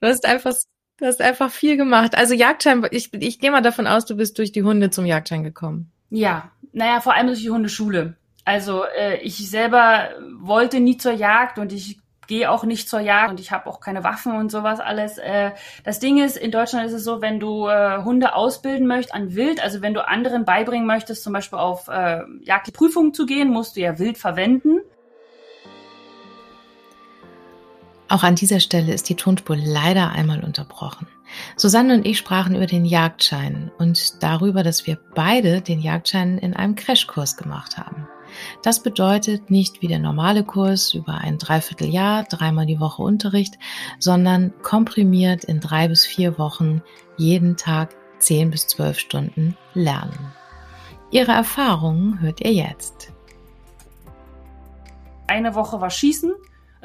[0.02, 0.54] Du hast einfach,
[0.98, 2.16] du hast einfach viel gemacht.
[2.16, 5.44] Also Jagdschein, ich, ich gehe mal davon aus, du bist durch die Hunde zum Jagdschein
[5.44, 5.92] gekommen.
[6.10, 8.16] Ja, naja, vor allem durch die Hundeschule.
[8.44, 13.32] Also äh, ich selber wollte nie zur Jagd und ich gehe auch nicht zur Jagd
[13.32, 15.18] und ich habe auch keine Waffen und sowas alles.
[15.18, 15.52] Äh,
[15.84, 19.36] das Ding ist, in Deutschland ist es so, wenn du äh, Hunde ausbilden möchtest an
[19.36, 23.76] Wild, also wenn du anderen beibringen möchtest, zum Beispiel auf äh, Jagdprüfungen zu gehen, musst
[23.76, 24.80] du ja Wild verwenden.
[28.16, 31.06] Auch an dieser Stelle ist die Tonspur leider einmal unterbrochen.
[31.58, 36.54] Susanne und ich sprachen über den Jagdschein und darüber, dass wir beide den Jagdschein in
[36.54, 38.08] einem Crashkurs gemacht haben.
[38.64, 43.56] Das bedeutet nicht wie der normale Kurs über ein Dreivierteljahr, dreimal die Woche Unterricht,
[44.00, 46.82] sondern komprimiert in drei bis vier Wochen
[47.18, 50.32] jeden Tag zehn bis zwölf Stunden lernen.
[51.12, 53.12] Ihre Erfahrungen hört ihr jetzt.
[55.28, 56.34] Eine Woche war Schießen.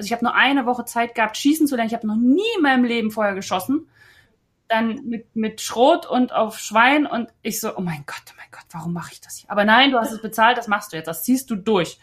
[0.01, 1.89] Also ich habe nur eine Woche Zeit gehabt, Schießen zu lernen.
[1.89, 3.87] Ich habe noch nie in meinem Leben vorher geschossen
[4.71, 8.47] dann mit, mit Schrot und auf Schwein und ich so, oh mein Gott, oh mein
[8.53, 9.51] Gott, warum mache ich das hier?
[9.51, 11.99] Aber nein, du hast es bezahlt, das machst du jetzt, das ziehst du durch.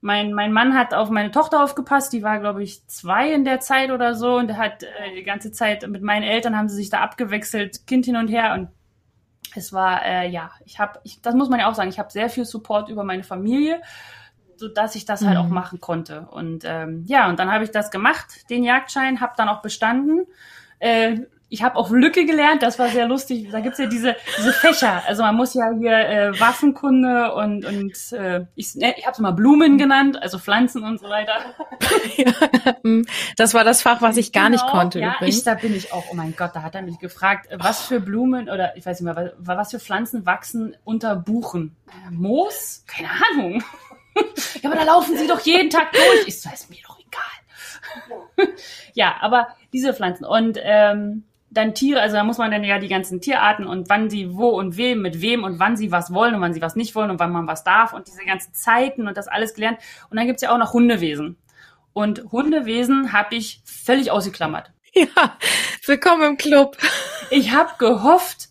[0.00, 3.60] Mein, mein Mann hat auf meine Tochter aufgepasst, die war, glaube ich, zwei in der
[3.60, 6.76] Zeit oder so und er hat äh, die ganze Zeit mit meinen Eltern haben sie
[6.76, 8.68] sich da abgewechselt, Kind hin und her und
[9.54, 12.10] es war, äh, ja, ich habe, ich, das muss man ja auch sagen, ich habe
[12.10, 13.80] sehr viel Support über meine Familie,
[14.56, 15.28] so dass ich das mhm.
[15.28, 15.54] halt auch mhm.
[15.54, 16.26] machen konnte.
[16.30, 20.26] Und ähm, ja, und dann habe ich das gemacht, den Jagdschein, habe dann auch bestanden.
[20.78, 21.20] Äh,
[21.54, 23.48] ich habe auf Lücke gelernt, das war sehr lustig.
[23.52, 25.02] Da gibt's ja diese, diese Fächer.
[25.06, 29.18] Also man muss ja hier äh, Waffenkunde und, und äh, ich, ne, ich habe es
[29.20, 31.34] mal Blumen genannt, also Pflanzen und so weiter.
[32.16, 32.74] ja,
[33.36, 34.98] das war das Fach, was ich gar genau, nicht konnte.
[34.98, 35.38] Ja, übrigens.
[35.38, 38.00] ich, da bin ich auch, oh mein Gott, da hat er mich gefragt, was für
[38.00, 41.76] Blumen oder ich weiß nicht mehr, was, was für Pflanzen wachsen unter Buchen?
[41.86, 42.84] Äh, Moos?
[42.88, 43.62] Keine Ahnung.
[44.62, 46.28] ja, aber da laufen sie doch jeden Tag durch.
[46.28, 48.48] Ist mir doch egal.
[48.94, 50.24] ja, aber diese Pflanzen.
[50.24, 54.10] Und ähm, dann Tiere, also da muss man dann ja die ganzen Tierarten und wann
[54.10, 56.76] sie wo und wem, mit wem und wann sie was wollen und wann sie was
[56.76, 59.78] nicht wollen und wann man was darf und diese ganzen Zeiten und das alles gelernt.
[60.10, 61.36] Und dann gibt's ja auch noch Hundewesen.
[61.92, 64.72] Und Hundewesen habe ich völlig ausgeklammert.
[64.96, 65.38] Ja,
[65.86, 66.76] willkommen im Club.
[67.30, 68.48] Ich habe gehofft,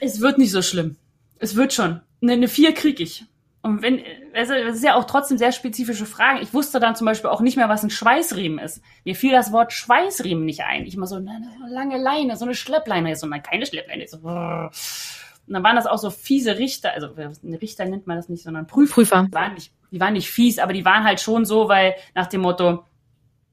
[0.00, 0.96] es wird nicht so schlimm.
[1.38, 2.00] Es wird schon.
[2.22, 3.26] Eine, eine vier krieg ich.
[3.66, 4.02] Und wenn,
[4.34, 6.40] also das ist ja auch trotzdem sehr spezifische Fragen.
[6.40, 8.82] Ich wusste dann zum Beispiel auch nicht mehr, was ein Schweißriemen ist.
[9.04, 10.86] Mir fiel das Wort Schweißriemen nicht ein.
[10.86, 14.06] Ich immer so, eine, eine lange Leine, so eine Schleppleine ist und dann keine Schleppleine.
[14.06, 17.08] So, und dann waren das auch so fiese Richter, also
[17.44, 18.94] Richter nennt man das nicht, sondern Prüfer.
[18.94, 19.22] Prüfer.
[19.28, 22.26] Die waren nicht, die waren nicht fies, aber die waren halt schon so, weil nach
[22.26, 22.84] dem Motto,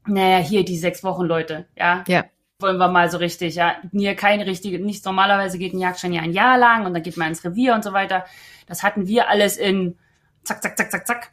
[0.08, 2.04] naja, hier die sechs Wochen Leute, ja.
[2.08, 2.26] Ja
[2.63, 6.21] wollen wir mal so richtig, ja, hier keine richtige, nicht normalerweise geht ein Jagdschein ja
[6.21, 8.26] ein Jahr lang und dann geht man ins Revier und so weiter.
[8.67, 9.97] Das hatten wir alles in
[10.43, 11.32] zack, zack, zack, zack, zack.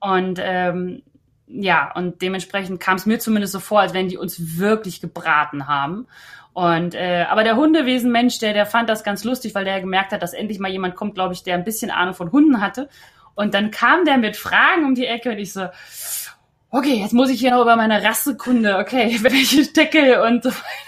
[0.00, 1.02] Und ähm,
[1.46, 5.68] ja, und dementsprechend kam es mir zumindest so vor, als wenn die uns wirklich gebraten
[5.68, 6.06] haben.
[6.52, 10.22] Und äh, aber der Hundewesenmensch, der, der fand das ganz lustig, weil der gemerkt hat,
[10.22, 12.88] dass endlich mal jemand kommt, glaube ich, der ein bisschen Ahnung von Hunden hatte.
[13.34, 15.68] Und dann kam der mit Fragen um die Ecke und ich so,
[16.70, 20.85] okay, jetzt muss ich hier noch über meine Rassekunde, okay, welche Deckel und so weiter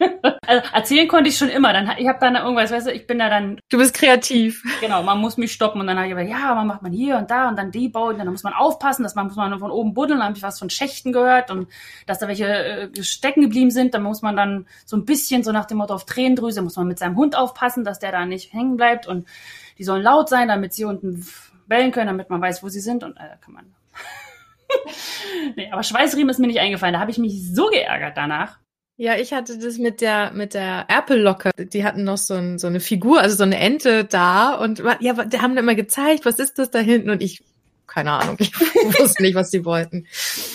[0.46, 1.72] also erzählen konnte ich schon immer.
[1.72, 3.60] Dann, ich habe dann irgendwas, weißt du, ich bin da dann.
[3.68, 4.62] Du bist kreativ.
[4.80, 7.16] Genau, man muss mich stoppen und dann habe ich gesagt, ja, man macht man hier
[7.18, 9.70] und da und dann die bauen, dann muss man aufpassen, dass man muss man von
[9.70, 10.18] oben buddeln.
[10.18, 11.68] Dann habe ich was von Schächten gehört und
[12.06, 13.94] dass da welche äh, stecken geblieben sind.
[13.94, 16.88] Dann muss man dann so ein bisschen so nach dem Motto auf Tränendrüse muss man
[16.88, 19.28] mit seinem Hund aufpassen, dass der da nicht hängen bleibt und
[19.78, 21.26] die sollen laut sein, damit sie unten
[21.66, 23.74] bellen können, damit man weiß, wo sie sind und äh, kann man.
[25.56, 26.94] nee, aber Schweißriemen ist mir nicht eingefallen.
[26.94, 28.58] Da habe ich mich so geärgert danach.
[29.00, 31.52] Ja, ich hatte das mit der mit der Erpellocke.
[31.56, 35.24] Die hatten noch so, ein, so eine Figur, also so eine Ente da und ja,
[35.24, 37.42] die haben immer gezeigt, was ist das da hinten und ich
[37.86, 40.06] keine Ahnung, ich wusste nicht, was sie wollten.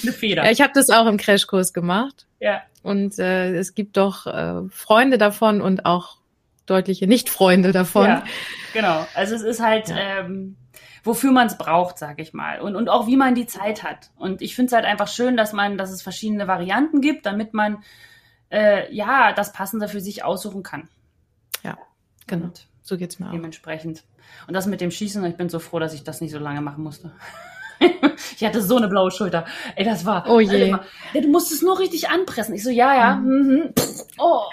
[0.03, 0.45] Eine Feder.
[0.45, 2.27] Ja, ich habe das auch im Crashkurs gemacht.
[2.39, 2.61] Ja.
[2.83, 6.17] Und äh, es gibt doch äh, Freunde davon und auch
[6.67, 8.05] deutliche Nicht-Freunde davon.
[8.05, 8.23] Ja,
[8.73, 9.07] genau.
[9.15, 10.19] Also es ist halt ja.
[10.19, 10.55] ähm,
[11.03, 12.61] wofür man es braucht, sag ich mal.
[12.61, 14.11] Und, und auch wie man die Zeit hat.
[14.17, 17.55] Und ich finde es halt einfach schön, dass man, dass es verschiedene Varianten gibt, damit
[17.55, 17.83] man
[18.55, 20.87] äh, ja, das Passende für sich aussuchen kann.
[21.63, 21.77] Ja,
[22.25, 22.45] genau.
[22.45, 23.31] Und so geht's mir auch.
[23.31, 24.03] Dementsprechend.
[24.47, 26.61] Und das mit dem Schießen, ich bin so froh, dass ich das nicht so lange
[26.61, 27.11] machen musste.
[28.37, 29.45] ich hatte so eine blaue Schulter.
[29.75, 30.29] Ey, das war.
[30.29, 30.69] Oh je.
[30.69, 30.81] Ja,
[31.13, 32.55] du musst es nur richtig anpressen.
[32.55, 33.15] Ich so, ja, ja.
[33.15, 33.47] Mhm.
[33.47, 33.73] Mhm.
[34.17, 34.43] Oh.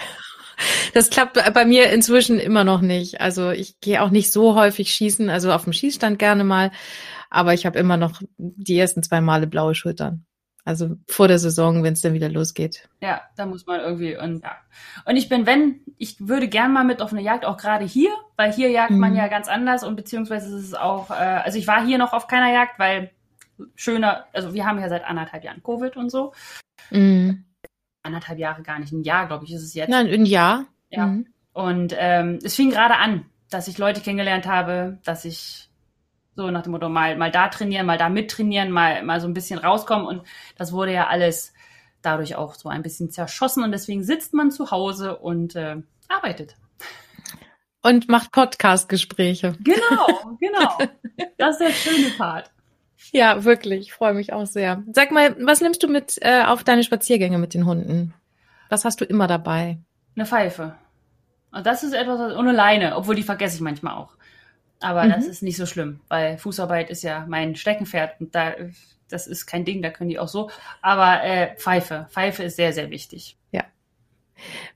[0.95, 3.21] Das klappt bei mir inzwischen immer noch nicht.
[3.21, 6.71] Also ich gehe auch nicht so häufig schießen, also auf dem Schießstand gerne mal,
[7.31, 10.25] aber ich habe immer noch die ersten zwei Male blaue Schultern.
[10.65, 12.89] Also vor der Saison, wenn es dann wieder losgeht.
[13.01, 14.57] Ja, da muss man irgendwie und ja.
[15.05, 18.11] Und ich bin, wenn, ich würde gern mal mit auf eine Jagd, auch gerade hier,
[18.37, 18.99] weil hier jagt mhm.
[18.99, 22.13] man ja ganz anders und beziehungsweise ist es auch, äh, also ich war hier noch
[22.13, 23.11] auf keiner Jagd, weil
[23.75, 26.33] schöner, also wir haben ja seit anderthalb Jahren Covid und so.
[26.91, 27.45] Mhm.
[28.05, 29.91] Anderthalb Jahre gar nicht, ein Jahr, glaube ich, ist es jetzt.
[29.91, 30.67] Nein, ein Jahr.
[30.91, 31.07] Ja.
[31.07, 31.27] Mhm.
[31.53, 35.69] Und ähm, es fing gerade an, dass ich Leute kennengelernt habe, dass ich
[36.35, 39.35] so nach dem Motto mal, mal da trainieren, mal da mittrainieren, mal, mal so ein
[39.35, 40.07] bisschen rauskommen.
[40.07, 40.23] Und
[40.57, 41.53] das wurde ja alles
[42.01, 43.63] dadurch auch so ein bisschen zerschossen.
[43.63, 45.77] Und deswegen sitzt man zu Hause und äh,
[46.09, 46.57] arbeitet.
[47.83, 49.57] Und macht Podcast-Gespräche.
[49.61, 50.79] Genau, genau.
[51.37, 52.51] Das ist der schöne Part.
[53.11, 53.81] Ja, wirklich.
[53.81, 54.83] Ich freue mich auch sehr.
[54.93, 58.15] Sag mal, was nimmst du mit äh, auf deine Spaziergänge mit den Hunden?
[58.69, 59.79] Was hast du immer dabei?
[60.15, 60.77] Eine Pfeife.
[61.51, 64.17] Und das ist etwas, ohne Leine, obwohl die vergesse ich manchmal auch.
[64.83, 65.11] Aber mhm.
[65.11, 68.55] das ist nicht so schlimm, weil Fußarbeit ist ja mein Steckenpferd und da,
[69.09, 70.51] das ist kein Ding, da können die auch so.
[70.81, 73.37] Aber äh, Pfeife, Pfeife ist sehr, sehr wichtig.
[73.53, 73.65] Ja.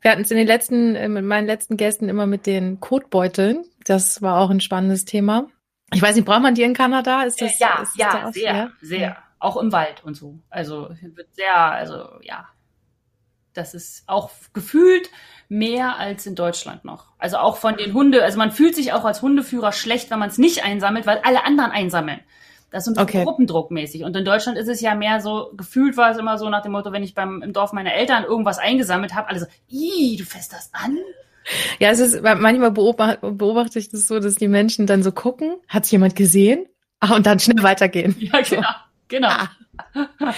[0.00, 3.64] Wir hatten es in den letzten, äh, mit meinen letzten Gästen immer mit den Kotbeuteln.
[3.84, 5.48] Das war auch ein spannendes Thema.
[5.92, 7.22] Ich weiß nicht, braucht man die in Kanada?
[7.22, 9.00] Ist das, äh, ja, ist ja, da sehr, sehr, sehr.
[9.00, 9.16] Ja.
[9.38, 10.38] Auch im Wald und so.
[10.50, 12.48] Also wird sehr, also ja,
[13.56, 15.10] das ist auch gefühlt
[15.48, 17.06] mehr als in Deutschland noch.
[17.18, 20.28] Also auch von den Hunde, also man fühlt sich auch als Hundeführer schlecht, wenn man
[20.28, 22.20] es nicht einsammelt, weil alle anderen einsammeln.
[22.70, 23.24] Das ist so ein bisschen okay.
[23.24, 24.02] Gruppendruckmäßig.
[24.04, 26.72] Und in Deutschland ist es ja mehr so, gefühlt war es immer so nach dem
[26.72, 30.24] Motto, wenn ich beim im Dorf meiner Eltern irgendwas eingesammelt habe, alle so, ih, du
[30.24, 30.98] fässt das an?
[31.78, 35.54] Ja, es ist, manchmal beobachte, beobachte ich das so, dass die Menschen dann so gucken,
[35.68, 36.66] hat es jemand gesehen?
[36.98, 38.16] Ah, und dann schnell weitergehen.
[38.18, 38.62] Ja, genau.
[38.62, 38.85] So.
[39.08, 39.28] Genau.
[39.28, 39.48] Ah.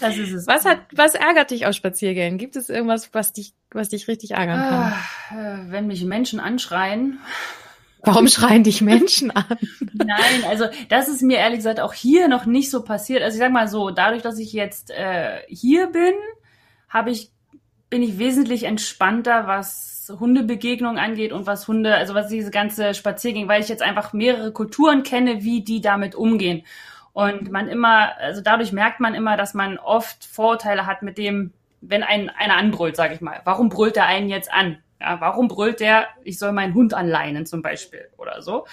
[0.00, 0.46] das ist es.
[0.46, 2.38] Was hat, was ärgert dich aus Spaziergängen?
[2.38, 4.92] Gibt es irgendwas, was dich, was dich richtig ärgern kann?
[5.30, 7.18] Ah, wenn mich Menschen anschreien.
[8.02, 9.44] Warum schreien dich Menschen an?
[9.92, 13.22] Nein, also das ist mir ehrlich gesagt auch hier noch nicht so passiert.
[13.22, 16.14] Also ich sag mal so, dadurch, dass ich jetzt äh, hier bin,
[16.88, 17.32] habe ich
[17.90, 23.48] bin ich wesentlich entspannter, was Hundebegegnungen angeht und was Hunde, also was diese ganze Spaziergänge,
[23.48, 26.64] weil ich jetzt einfach mehrere Kulturen kenne, wie die damit umgehen.
[27.18, 31.52] Und man immer, also dadurch merkt man immer, dass man oft Vorurteile hat mit dem,
[31.80, 33.40] wenn ein, einer anbrüllt, sage ich mal.
[33.42, 34.78] Warum brüllt er einen jetzt an?
[35.00, 38.68] Ja, warum brüllt der, ich soll meinen Hund anleinen zum Beispiel oder so?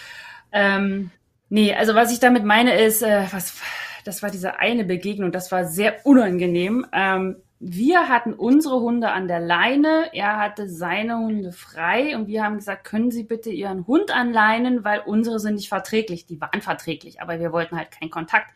[0.51, 1.09] Ähm,
[1.49, 3.59] nee, also was ich damit meine ist, äh, was,
[4.03, 6.85] das war diese eine Begegnung, das war sehr unangenehm.
[6.93, 12.43] Ähm, wir hatten unsere Hunde an der Leine, er hatte seine Hunde frei und wir
[12.43, 16.27] haben gesagt, können Sie bitte Ihren Hund anleinen, weil unsere sind nicht verträglich.
[16.27, 18.53] Die waren verträglich, aber wir wollten halt keinen Kontakt.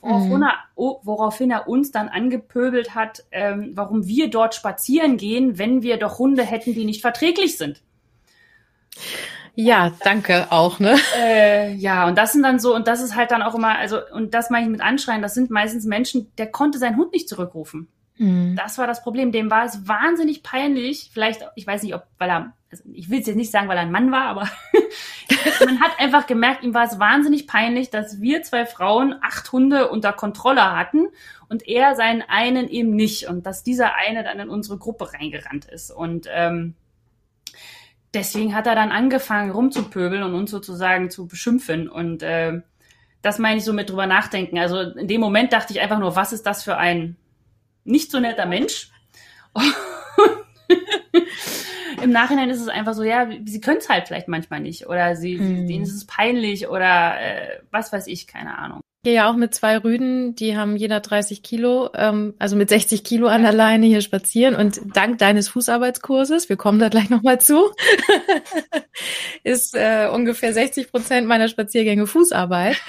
[0.00, 0.42] Woraufhin, mhm.
[0.44, 5.96] er, woraufhin er uns dann angepöbelt hat, ähm, warum wir dort spazieren gehen, wenn wir
[5.96, 7.82] doch Hunde hätten, die nicht verträglich sind.
[9.56, 10.96] Ja, danke auch, ne?
[11.18, 13.98] Äh, ja, und das sind dann so, und das ist halt dann auch immer, also,
[14.12, 17.28] und das meine ich mit Anschreien, das sind meistens Menschen, der konnte seinen Hund nicht
[17.28, 17.88] zurückrufen.
[18.16, 18.54] Mhm.
[18.56, 19.32] Das war das Problem.
[19.32, 21.10] Dem war es wahnsinnig peinlich.
[21.12, 23.76] Vielleicht, ich weiß nicht, ob, weil er, also ich will es jetzt nicht sagen, weil
[23.76, 24.48] er ein Mann war, aber
[25.64, 29.88] man hat einfach gemerkt, ihm war es wahnsinnig peinlich, dass wir zwei Frauen acht Hunde
[29.88, 31.08] unter Kontrolle hatten
[31.48, 33.28] und er seinen einen eben nicht.
[33.28, 35.90] Und dass dieser eine dann in unsere Gruppe reingerannt ist.
[35.90, 36.74] Und ähm,
[38.12, 41.88] deswegen hat er dann angefangen rumzupöbeln und uns sozusagen zu beschimpfen.
[41.88, 42.60] Und äh,
[43.22, 44.58] das meine ich so mit drüber nachdenken.
[44.58, 47.16] Also in dem Moment dachte ich einfach nur, was ist das für ein
[47.84, 48.90] nicht so netter Mensch.
[52.02, 55.16] Im Nachhinein ist es einfach so, ja, sie können es halt vielleicht manchmal nicht oder
[55.16, 55.66] sie, hm.
[55.66, 59.54] denen ist es peinlich oder äh, was weiß ich, keine Ahnung gehe ja auch mit
[59.54, 63.86] zwei Rüden, die haben jeder 30 Kilo, ähm, also mit 60 Kilo an der Leine
[63.86, 67.70] hier spazieren und dank deines Fußarbeitskurses, wir kommen da gleich nochmal zu,
[69.44, 72.80] ist äh, ungefähr 60 Prozent meiner Spaziergänge Fußarbeit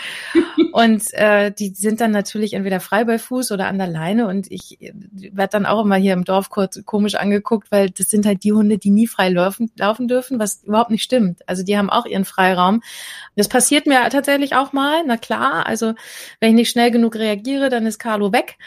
[0.72, 4.50] und äh, die sind dann natürlich entweder frei bei Fuß oder an der Leine und
[4.50, 8.44] ich werde dann auch immer hier im Dorf kurz komisch angeguckt, weil das sind halt
[8.46, 11.48] die Hunde, die nie frei laufen, laufen dürfen, was überhaupt nicht stimmt.
[11.48, 12.82] Also die haben auch ihren Freiraum.
[13.36, 15.94] Das passiert mir tatsächlich auch mal, na klar, also
[16.40, 18.58] wenn ich nicht schnell genug reagiere, dann ist Carlo weg.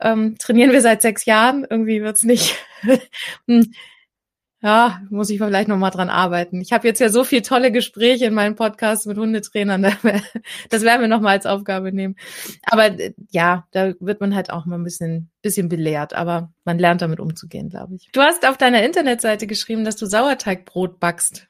[0.00, 1.66] Ähm, trainieren wir seit sechs Jahren.
[1.68, 2.56] Irgendwie wird's nicht.
[3.46, 3.74] Hm.
[4.62, 6.62] ja, muss ich vielleicht noch mal dran arbeiten.
[6.62, 9.82] Ich habe jetzt ja so viele tolle Gespräche in meinem Podcast mit Hundetrainern.
[10.70, 12.16] Das werden wir noch mal als Aufgabe nehmen.
[12.62, 16.14] Aber äh, ja, da wird man halt auch mal ein bisschen, bisschen belehrt.
[16.14, 18.08] Aber man lernt damit umzugehen, glaube ich.
[18.12, 21.48] Du hast auf deiner Internetseite geschrieben, dass du Sauerteigbrot backst.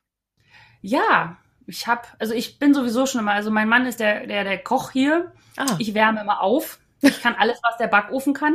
[0.81, 4.45] Ja, ich habe, also ich bin sowieso schon immer, also mein Mann ist der, der,
[4.45, 5.33] der Koch hier.
[5.57, 5.77] Ah.
[5.79, 6.79] Ich wärme immer auf.
[7.01, 8.55] Ich kann alles, was der Backofen kann.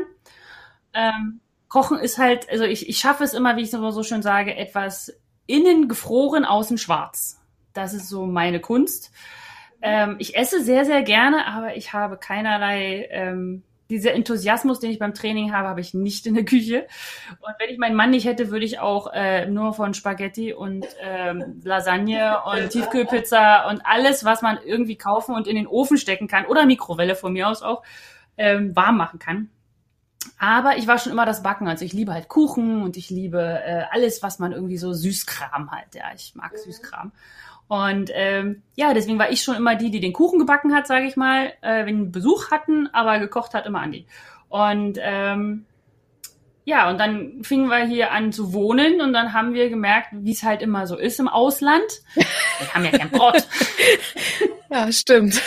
[0.94, 4.04] Ähm, Kochen ist halt, also ich, ich schaffe es immer, wie ich es immer so
[4.04, 5.14] schön sage, etwas
[5.48, 7.42] innen gefroren, außen schwarz.
[7.74, 9.12] Das ist so meine Kunst.
[9.82, 15.00] Ähm, ich esse sehr, sehr gerne, aber ich habe keinerlei ähm, dieser Enthusiasmus, den ich
[15.00, 16.88] beim Training habe, habe ich nicht in der Küche.
[17.40, 20.86] Und wenn ich meinen Mann nicht hätte, würde ich auch äh, nur von Spaghetti und
[21.02, 26.28] ähm, Lasagne und Tiefkühlpizza und alles, was man irgendwie kaufen und in den Ofen stecken
[26.28, 27.84] kann oder Mikrowelle von mir aus auch
[28.38, 29.50] ähm, warm machen kann.
[30.40, 31.68] Aber ich war schon immer das Backen.
[31.68, 35.72] Also ich liebe halt Kuchen und ich liebe äh, alles, was man irgendwie so Süßkram
[35.72, 35.94] halt.
[35.94, 37.12] Ja, ich mag Süßkram.
[37.68, 41.08] Und ähm, ja, deswegen war ich schon immer die, die den Kuchen gebacken hat, sage
[41.08, 44.06] ich mal, äh, wenn Besuch hatten, aber gekocht hat immer Andi.
[44.50, 45.66] Und ähm,
[46.64, 50.32] ja, und dann fingen wir hier an zu wohnen und dann haben wir gemerkt, wie
[50.32, 51.86] es halt immer so ist im Ausland.
[52.16, 53.48] Wir haben ja kein Brot.
[54.70, 55.42] ja, stimmt.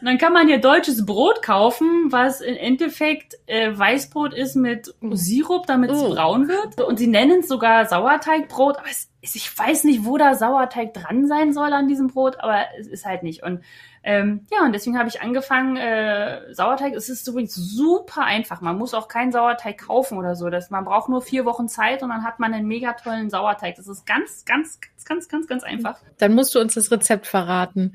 [0.00, 4.92] Und dann kann man hier deutsches Brot kaufen, was im Endeffekt äh, Weißbrot ist mit
[5.12, 6.14] Sirup, damit es oh.
[6.14, 6.80] braun wird.
[6.80, 11.28] Und sie nennen es sogar Sauerteigbrot, aber es ich weiß nicht, wo da Sauerteig dran
[11.28, 13.44] sein soll an diesem Brot, aber es ist halt nicht.
[13.44, 13.62] Und
[14.02, 18.60] ähm, ja, und deswegen habe ich angefangen, äh, Sauerteig, es ist übrigens super einfach.
[18.60, 20.50] Man muss auch keinen Sauerteig kaufen oder so.
[20.50, 23.76] Das, man braucht nur vier Wochen Zeit und dann hat man einen mega tollen Sauerteig.
[23.76, 26.00] Das ist ganz, ganz, ganz, ganz, ganz, ganz einfach.
[26.18, 27.94] Dann musst du uns das Rezept verraten.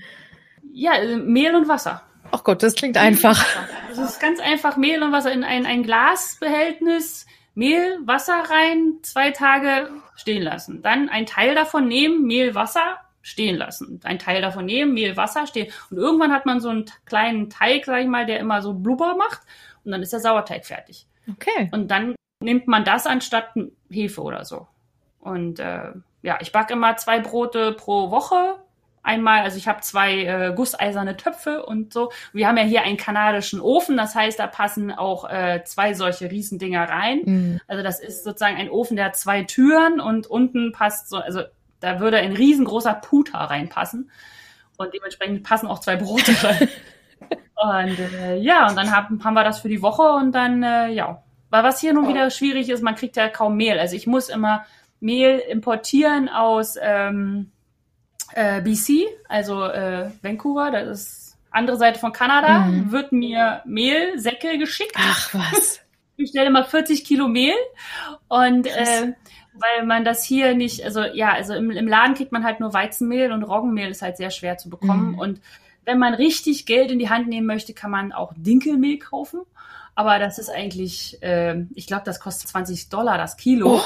[0.71, 2.03] Ja, äh, Mehl und Wasser.
[2.31, 3.45] Ach Gott, das klingt einfach.
[3.89, 7.25] Das ist ganz einfach Mehl und Wasser in ein, ein Glasbehältnis.
[7.53, 10.82] Mehl, Wasser rein, zwei Tage stehen lassen.
[10.82, 14.01] Dann ein Teil davon nehmen, Mehl, Wasser stehen lassen.
[14.03, 15.71] Ein Teil davon nehmen, Mehl, Wasser stehen.
[15.89, 19.15] Und irgendwann hat man so einen kleinen Teig, sag ich mal, der immer so Blubber
[19.15, 19.41] macht.
[19.86, 21.08] Und dann ist der Sauerteig fertig.
[21.30, 21.69] Okay.
[21.71, 23.53] Und dann nimmt man das anstatt
[23.89, 24.67] Hefe oder so.
[25.19, 28.56] Und äh, ja, ich backe immer zwei Brote pro Woche
[29.03, 32.12] einmal, also ich habe zwei äh, gusseiserne Töpfe und so.
[32.33, 36.29] Wir haben ja hier einen kanadischen Ofen, das heißt, da passen auch äh, zwei solche
[36.29, 37.21] Riesendinger rein.
[37.25, 37.62] Mhm.
[37.67, 41.43] Also das ist sozusagen ein Ofen, der hat zwei Türen und unten passt so, also
[41.79, 44.12] da würde ein riesengroßer Puter reinpassen.
[44.77, 46.69] Und dementsprechend passen auch zwei Brote rein.
[47.55, 50.89] und äh, ja, und dann haben, haben wir das für die Woche und dann, äh,
[50.89, 51.23] ja.
[51.49, 53.79] Weil was hier nun wieder schwierig ist, man kriegt ja kaum Mehl.
[53.79, 54.65] Also ich muss immer
[54.99, 57.51] Mehl importieren aus ähm,
[58.33, 62.91] äh, BC, also äh, Vancouver, das ist andere Seite von Kanada, mhm.
[62.91, 64.95] wird mir Mehlsäcke geschickt.
[64.95, 65.81] Ach was.
[66.19, 67.53] Ich stelle mal 40 Kilo Mehl
[68.27, 69.13] und äh,
[69.53, 72.73] weil man das hier nicht, also ja, also im, im Laden kriegt man halt nur
[72.73, 75.11] Weizenmehl und Roggenmehl ist halt sehr schwer zu bekommen.
[75.11, 75.19] Mhm.
[75.19, 75.41] Und
[75.85, 79.41] wenn man richtig Geld in die Hand nehmen möchte, kann man auch Dinkelmehl kaufen.
[79.93, 83.77] Aber das ist eigentlich, äh, ich glaube, das kostet 20 Dollar das Kilo.
[83.77, 83.81] Oh.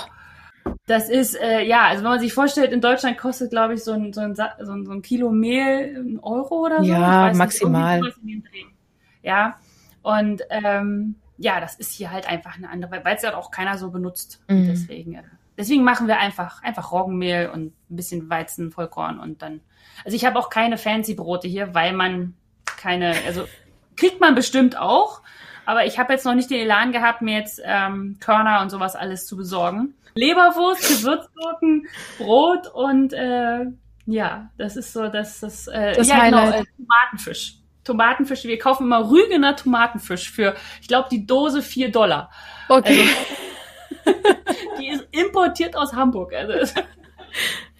[0.91, 3.93] Das ist, äh, ja, also wenn man sich vorstellt, in Deutschland kostet, glaube ich, so
[3.93, 6.91] ein, so, ein, so, ein, so ein Kilo Mehl ein Euro oder so.
[6.91, 8.01] Ja, maximal.
[9.23, 9.57] Ja,
[10.01, 13.77] und ähm, ja, das ist hier halt einfach eine andere, weil es ja auch keiner
[13.77, 14.43] so benutzt.
[14.49, 14.67] Mhm.
[14.67, 15.23] Deswegen, äh,
[15.57, 19.61] deswegen machen wir einfach, einfach Roggenmehl und ein bisschen Weizen, Vollkorn und dann.
[20.03, 22.33] Also ich habe auch keine fancy Brote hier, weil man
[22.65, 23.47] keine, also
[23.95, 25.21] kriegt man bestimmt auch,
[25.65, 28.95] aber ich habe jetzt noch nicht den Elan gehabt, mir jetzt ähm, Körner und sowas
[28.95, 29.93] alles zu besorgen.
[30.15, 33.65] Leberwurst, Gewürzgurken, Brot und äh,
[34.05, 37.55] ja, das ist so, das, das, äh, das ja, genau, äh, Tomatenfisch.
[37.83, 38.43] Tomatenfisch.
[38.43, 42.29] Wir kaufen immer Rügener Tomatenfisch für, ich glaube, die Dose vier Dollar.
[42.67, 43.07] Okay.
[44.05, 44.19] Also,
[44.79, 46.33] die ist importiert aus Hamburg.
[46.33, 46.81] Also,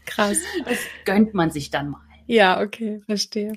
[0.06, 0.38] Krass.
[0.66, 2.02] Das gönnt man sich dann mal.
[2.28, 3.54] Ja, okay, verstehe.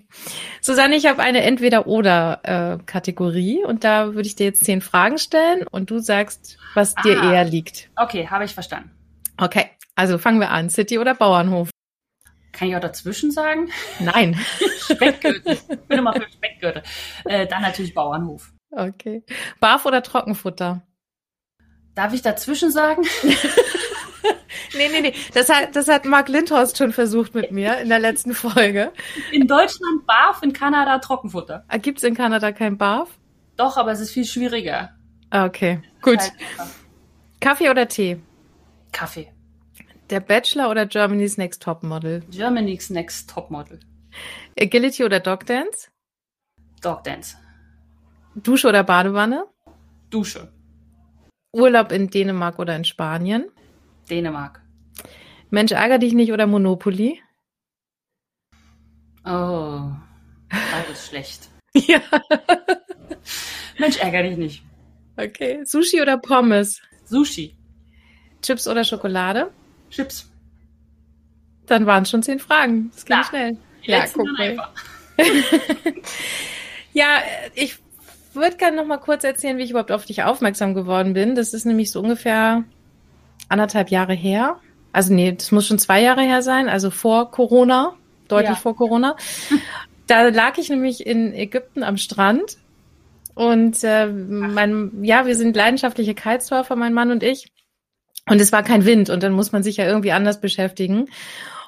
[0.61, 5.91] Susanne, ich habe eine Entweder-Oder-Kategorie und da würde ich dir jetzt zehn Fragen stellen und
[5.91, 7.91] du sagst, was dir ah, eher liegt.
[7.97, 8.91] Okay, habe ich verstanden.
[9.37, 10.71] Okay, also fangen wir an.
[10.71, 11.71] City oder Bauernhof?
[12.53, 13.71] Kann ich auch dazwischen sagen?
[13.99, 14.39] Nein.
[14.79, 15.53] Speckgürtel.
[15.53, 16.83] Ich bin immer für Speckgürtel.
[17.25, 18.53] Äh, dann natürlich Bauernhof.
[18.71, 19.25] Okay.
[19.61, 20.83] Barf oder Trockenfutter?
[21.95, 23.03] Darf ich dazwischen sagen?
[24.75, 25.15] nee, nee, nee.
[25.33, 28.93] Das hat, das hat Mark Lindhorst schon versucht mit mir in der letzten Folge.
[29.33, 31.65] In Deutschland Barf, in Kanada Trockenfutter.
[31.69, 33.11] Ah, Gibt es in Kanada kein Barf?
[33.57, 34.91] Doch, aber es ist viel schwieriger.
[35.31, 36.21] Ah, okay, gut.
[36.21, 36.33] Halt
[37.41, 38.19] Kaffee oder Tee?
[38.93, 39.33] Kaffee.
[40.11, 42.23] Der Bachelor oder Germany's Next Topmodel?
[42.31, 43.81] Germany's Next Topmodel.
[44.59, 45.89] Agility oder Dog Dance?
[46.81, 47.37] Dog Dance.
[48.35, 49.47] Dusche oder Badewanne?
[50.11, 50.53] Dusche.
[51.53, 53.47] Urlaub in Dänemark oder in Spanien?
[54.09, 54.61] Dänemark.
[55.51, 57.21] Mensch, ärger dich nicht oder Monopoly?
[59.25, 59.91] Oh,
[60.51, 61.49] beides schlecht.
[61.75, 62.01] Ja.
[63.79, 64.63] Mensch, ärger dich nicht.
[65.17, 65.65] Okay.
[65.65, 66.81] Sushi oder Pommes?
[67.05, 67.57] Sushi.
[68.43, 69.51] Chips oder Schokolade?
[69.91, 70.31] Chips.
[71.67, 72.91] Dann waren es schon zehn Fragen.
[72.93, 73.25] Das ging ja.
[73.25, 73.57] schnell.
[73.83, 74.57] Ja, guck mal.
[76.93, 77.23] ja,
[77.55, 77.79] ich
[78.35, 81.35] würde gerne noch mal kurz erzählen, wie ich überhaupt auf dich aufmerksam geworden bin.
[81.35, 82.65] Das ist nämlich so ungefähr
[83.49, 84.59] anderthalb Jahre her.
[84.93, 87.95] Also nee, das muss schon zwei Jahre her sein, also vor Corona,
[88.29, 88.57] deutlich ja.
[88.57, 89.17] vor Corona.
[90.07, 92.59] Da lag ich nämlich in Ägypten am Strand
[93.35, 97.51] Und äh, mein, ja, wir sind leidenschaftliche Kitesurfer, mein Mann und ich.
[98.29, 101.07] Und es war kein Wind und dann muss man sich ja irgendwie anders beschäftigen.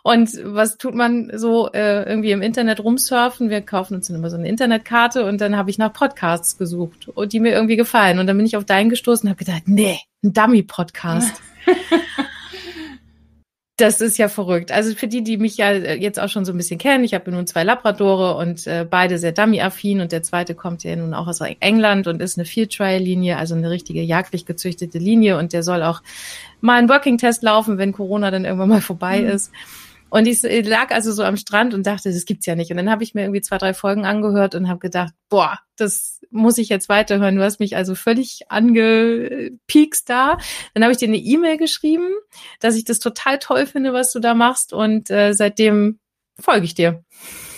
[0.02, 3.50] Und was tut man so äh, irgendwie im Internet rumsurfen?
[3.50, 7.08] Wir kaufen uns dann immer so eine Internetkarte und dann habe ich nach Podcasts gesucht,
[7.08, 8.20] und die mir irgendwie gefallen.
[8.20, 11.42] Und dann bin ich auf deinen gestoßen und habe gedacht, nee, ein Dummy-Podcast.
[13.78, 14.72] Das ist ja verrückt.
[14.72, 17.12] Also für die, die mich ja äh, jetzt auch schon so ein bisschen kennen, ich
[17.12, 21.12] habe nun zwei Labradore und äh, beide sehr dummy-affin und der zweite kommt ja nun
[21.12, 25.62] auch aus England und ist eine Field-Trial-Linie, also eine richtige jagdlich gezüchtete Linie und der
[25.62, 26.02] soll auch
[26.62, 29.28] mal einen Working-Test laufen, wenn Corona dann irgendwann mal vorbei mhm.
[29.28, 29.52] ist.
[30.08, 32.70] Und ich lag also so am Strand und dachte, das gibt's ja nicht.
[32.70, 36.20] Und dann habe ich mir irgendwie zwei, drei Folgen angehört und habe gedacht, boah, das
[36.30, 37.36] muss ich jetzt weiterhören.
[37.36, 40.38] Du hast mich also völlig angepiekst da.
[40.74, 42.08] Dann habe ich dir eine E-Mail geschrieben,
[42.60, 44.72] dass ich das total toll finde, was du da machst.
[44.72, 45.98] Und äh, seitdem
[46.38, 47.04] folge ich dir.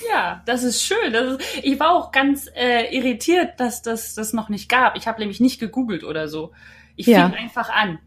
[0.09, 1.12] Ja, das ist schön.
[1.12, 4.96] Das ist, ich war auch ganz äh, irritiert, dass das das noch nicht gab.
[4.96, 6.53] Ich habe nämlich nicht gegoogelt oder so.
[6.96, 7.28] Ich ja.
[7.28, 7.99] fing einfach an.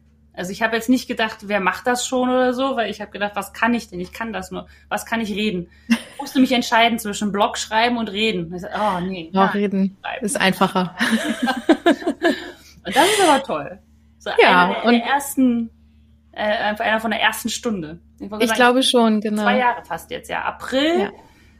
[0.41, 3.11] Also ich habe jetzt nicht gedacht, wer macht das schon oder so, weil ich habe
[3.11, 3.99] gedacht, was kann ich denn?
[3.99, 4.65] Ich kann das nur.
[4.89, 5.69] Was kann ich reden?
[5.87, 8.51] Ich musste mich entscheiden zwischen Blog schreiben und reden.
[8.51, 9.29] Ich oh nee.
[9.31, 10.25] Ja, reden schreiben.
[10.25, 10.95] ist einfacher.
[11.85, 13.77] und das ist aber toll.
[14.17, 15.69] So ja, einer der, und der ersten,
[16.31, 17.99] äh, einer von der ersten Stunde.
[18.19, 19.43] Ich, ich sagen, glaube schon, genau.
[19.43, 20.41] Zwei Jahre fast jetzt, ja.
[20.41, 21.11] April, ja.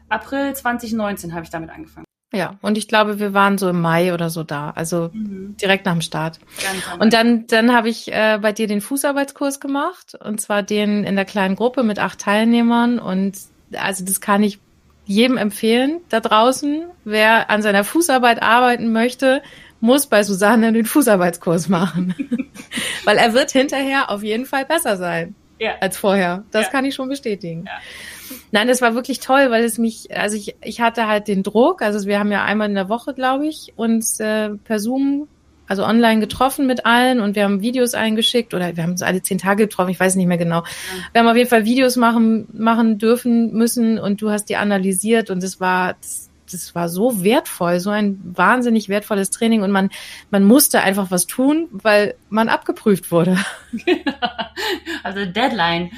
[0.08, 2.06] April 2019 habe ich damit angefangen.
[2.32, 5.54] Ja, und ich glaube, wir waren so im Mai oder so da, also mhm.
[5.60, 6.40] direkt nach dem Start.
[6.98, 11.14] und dann, dann habe ich äh, bei dir den Fußarbeitskurs gemacht, und zwar den in
[11.14, 12.98] der kleinen Gruppe mit acht Teilnehmern.
[12.98, 13.36] Und
[13.74, 14.58] also das kann ich
[15.04, 16.84] jedem empfehlen da draußen.
[17.04, 19.42] Wer an seiner Fußarbeit arbeiten möchte,
[19.80, 22.14] muss bei Susanne den Fußarbeitskurs machen.
[23.04, 25.76] Weil er wird hinterher auf jeden Fall besser sein ja.
[25.80, 26.44] als vorher.
[26.50, 26.70] Das ja.
[26.70, 27.64] kann ich schon bestätigen.
[27.66, 27.72] Ja.
[28.50, 31.82] Nein, das war wirklich toll, weil es mich, also ich, ich hatte halt den Druck,
[31.82, 35.28] also wir haben ja einmal in der Woche, glaube ich, uns äh, per Zoom,
[35.72, 39.22] also online getroffen mit allen und wir haben Videos eingeschickt oder wir haben uns alle
[39.22, 40.64] zehn Tage getroffen, ich weiß nicht mehr genau.
[41.12, 45.30] Wir haben auf jeden Fall Videos machen, machen dürfen müssen und du hast die analysiert
[45.30, 49.88] und es war, das, das war so wertvoll, so ein wahnsinnig wertvolles Training und man,
[50.30, 53.38] man musste einfach was tun, weil man abgeprüft wurde.
[55.02, 55.90] also Deadline.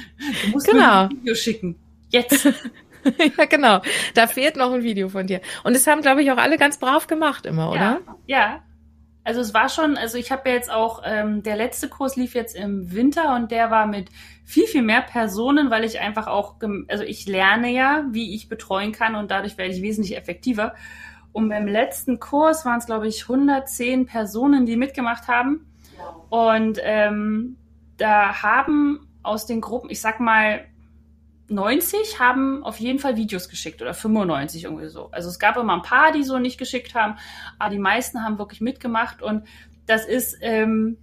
[0.45, 1.03] Du musst genau.
[1.03, 1.75] ein Video schicken.
[2.09, 2.45] Jetzt.
[3.37, 3.81] ja, genau.
[4.13, 5.41] Da fehlt noch ein Video von dir.
[5.63, 8.01] Und das haben, glaube ich, auch alle ganz brav gemacht immer, oder?
[8.27, 8.61] Ja, ja.
[9.23, 12.35] Also es war schon, also ich habe ja jetzt auch, ähm, der letzte Kurs lief
[12.35, 14.09] jetzt im Winter und der war mit
[14.45, 18.91] viel, viel mehr Personen, weil ich einfach auch, also ich lerne ja, wie ich betreuen
[18.91, 20.75] kann und dadurch werde ich wesentlich effektiver.
[21.31, 25.65] Und beim letzten Kurs waren es, glaube ich, 110 Personen, die mitgemacht haben.
[26.29, 27.57] Und ähm,
[27.97, 30.65] da haben aus den Gruppen, ich sag mal,
[31.47, 35.09] 90 haben auf jeden Fall Videos geschickt oder 95 irgendwie so.
[35.11, 37.17] Also es gab immer ein paar, die so nicht geschickt haben,
[37.59, 39.43] aber die meisten haben wirklich mitgemacht und
[39.85, 40.97] das ist, ähm,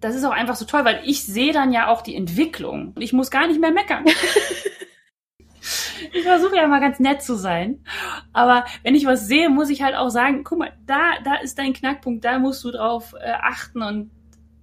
[0.00, 3.02] das ist auch einfach so toll, weil ich sehe dann ja auch die Entwicklung und
[3.02, 4.04] ich muss gar nicht mehr meckern.
[6.12, 7.84] ich versuche ja mal ganz nett zu sein.
[8.32, 11.58] Aber wenn ich was sehe, muss ich halt auch sagen, guck mal, da, da ist
[11.58, 14.10] dein Knackpunkt, da musst du drauf äh, achten und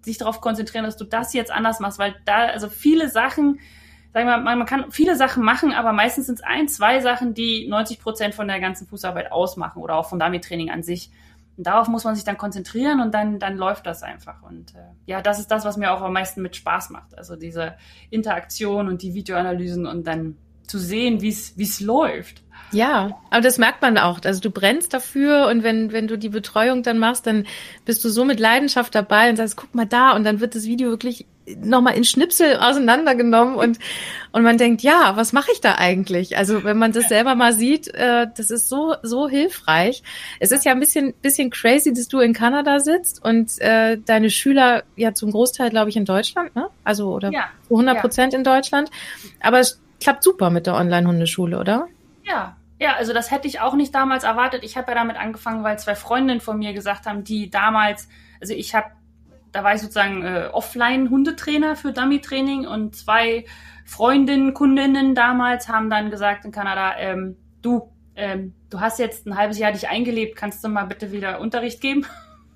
[0.02, 3.60] sich darauf konzentrieren, dass du das jetzt anders machst, weil da, also viele Sachen,
[4.14, 7.34] sagen wir mal, man kann viele Sachen machen, aber meistens sind es ein, zwei Sachen,
[7.34, 11.12] die 90 Prozent von der ganzen Fußarbeit ausmachen oder auch von Dummy-Training an sich.
[11.58, 14.42] Und darauf muss man sich dann konzentrieren und dann, dann läuft das einfach.
[14.44, 17.18] Und äh, ja, das ist das, was mir auch am meisten mit Spaß macht.
[17.18, 17.76] Also diese
[18.10, 22.44] Interaktion und die Videoanalysen und dann zu sehen, wie es läuft.
[22.72, 24.20] Ja, aber das merkt man auch.
[24.24, 27.48] Also du brennst dafür und wenn, wenn du die Betreuung dann machst, dann
[27.86, 30.66] bist du so mit Leidenschaft dabei und sagst, guck mal da und dann wird das
[30.66, 31.26] Video wirklich
[31.58, 33.80] nochmal in Schnipsel auseinandergenommen und,
[34.32, 36.38] und man denkt, ja, was mache ich da eigentlich?
[36.38, 40.04] Also wenn man das selber mal sieht, äh, das ist so, so hilfreich.
[40.40, 44.30] Es ist ja ein bisschen, bisschen crazy, dass du in Kanada sitzt und äh, deine
[44.30, 46.68] Schüler ja zum Großteil, glaube ich, in Deutschland, ne?
[46.84, 47.46] Also oder ja.
[47.70, 48.40] 100 Prozent ja.
[48.40, 48.92] in Deutschland.
[49.40, 51.88] Aber es klappt super mit der Online-Hundeschule, oder?
[52.24, 54.64] Ja, ja, also das hätte ich auch nicht damals erwartet.
[54.64, 58.08] Ich habe ja damit angefangen, weil zwei Freundinnen von mir gesagt haben, die damals,
[58.40, 58.88] also ich habe,
[59.52, 63.46] da war ich sozusagen äh, Offline-Hundetrainer für Dummy-Training und zwei
[63.86, 69.36] Freundinnen, Kundinnen damals haben dann gesagt in Kanada, ähm, du, ähm, du hast jetzt ein
[69.36, 72.06] halbes Jahr dich eingelebt, kannst du mal bitte wieder Unterricht geben?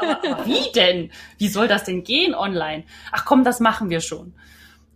[0.00, 1.10] aber, aber wie denn?
[1.38, 2.84] Wie soll das denn gehen online?
[3.12, 4.34] Ach komm, das machen wir schon.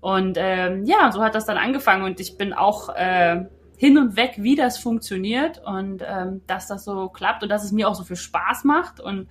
[0.00, 3.46] Und ähm, ja, so hat das dann angefangen und ich bin auch äh,
[3.78, 7.72] hin und weg, wie das funktioniert und ähm, dass das so klappt und dass es
[7.72, 9.00] mir auch so viel Spaß macht.
[9.00, 9.28] Und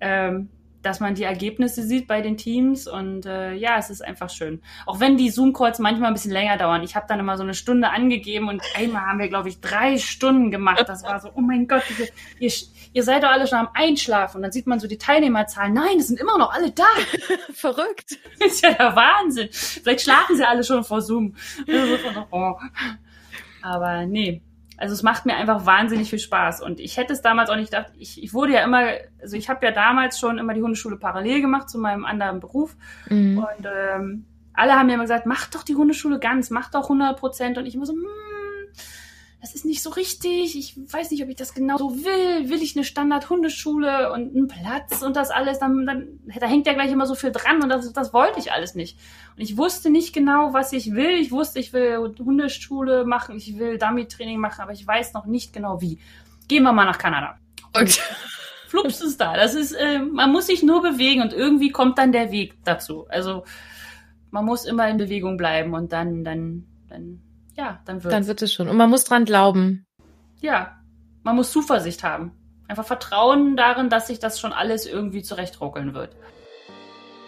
[0.00, 0.50] ähm,
[0.82, 4.62] dass man die Ergebnisse sieht bei den Teams und äh, ja, es ist einfach schön.
[4.86, 6.82] Auch wenn die Zoom-Calls manchmal ein bisschen länger dauern.
[6.82, 9.98] Ich habe dann immer so eine Stunde angegeben und einmal haben wir, glaube ich, drei
[9.98, 10.84] Stunden gemacht.
[10.86, 12.08] Das war so, oh mein Gott, diese,
[12.38, 12.52] ihr,
[12.92, 14.36] ihr seid doch alle schon am Einschlafen.
[14.36, 15.74] Und dann sieht man so die Teilnehmerzahlen.
[15.74, 16.84] Nein, es sind immer noch alle da.
[17.52, 18.18] Verrückt.
[18.38, 19.48] Das ist ja der Wahnsinn.
[19.50, 21.34] Vielleicht schlafen sie alle schon vor Zoom.
[21.66, 21.98] Also,
[22.30, 22.54] oh.
[23.62, 24.42] Aber nee,
[24.78, 26.62] also es macht mir einfach wahnsinnig viel Spaß.
[26.62, 29.48] Und ich hätte es damals auch nicht gedacht, ich, ich wurde ja immer, also ich
[29.48, 32.76] habe ja damals schon immer die Hundeschule parallel gemacht zu meinem anderen Beruf.
[33.10, 33.38] Mhm.
[33.38, 37.18] Und ähm, alle haben mir immer gesagt, mach doch die Hundeschule ganz, mach doch 100
[37.18, 37.58] Prozent.
[37.58, 38.06] Und ich immer so, hm,
[39.40, 42.60] das ist nicht so richtig, ich weiß nicht, ob ich das genau so will, will
[42.60, 46.90] ich eine Standard-Hundeschule und einen Platz und das alles, dann, dann da hängt ja gleich
[46.90, 48.98] immer so viel dran und das, das wollte ich alles nicht.
[49.36, 51.10] Und ich wusste nicht genau, was ich will.
[51.10, 55.52] Ich wusste, ich will Hundeschule machen, ich will Dummy-Training machen, aber ich weiß noch nicht
[55.52, 56.00] genau wie.
[56.48, 57.38] Gehen wir mal nach Kanada.
[57.76, 58.00] Und
[58.66, 59.36] flups ist da.
[59.36, 63.06] Das ist, äh, man muss sich nur bewegen und irgendwie kommt dann der Weg dazu.
[63.08, 63.44] Also
[64.32, 67.22] man muss immer in Bewegung bleiben und dann, dann, dann
[67.58, 68.68] ja, dann wird Dann wird es schon.
[68.68, 69.84] Und man muss dran glauben.
[70.40, 70.78] Ja,
[71.24, 72.32] man muss Zuversicht haben.
[72.68, 76.14] Einfach Vertrauen darin, dass sich das schon alles irgendwie zurechtruckeln wird.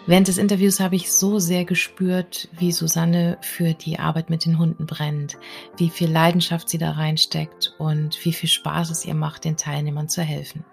[0.07, 4.57] Während des Interviews habe ich so sehr gespürt, wie Susanne für die Arbeit mit den
[4.57, 5.37] Hunden brennt,
[5.77, 10.09] wie viel Leidenschaft sie da reinsteckt und wie viel Spaß es ihr macht, den Teilnehmern
[10.09, 10.63] zu helfen.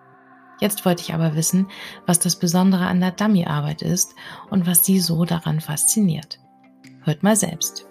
[0.60, 1.68] Jetzt wollte ich aber wissen,
[2.06, 4.14] was das Besondere an der Dummy-Arbeit ist
[4.50, 6.38] und was sie so daran fasziniert.
[7.04, 7.87] Hört mal selbst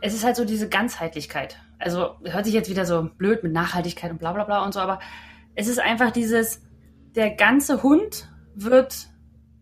[0.00, 1.58] es ist halt so diese Ganzheitlichkeit.
[1.78, 4.80] Also hört sich jetzt wieder so blöd mit Nachhaltigkeit und bla bla bla und so,
[4.80, 5.00] aber
[5.54, 6.62] es ist einfach dieses,
[7.14, 9.08] der ganze Hund wird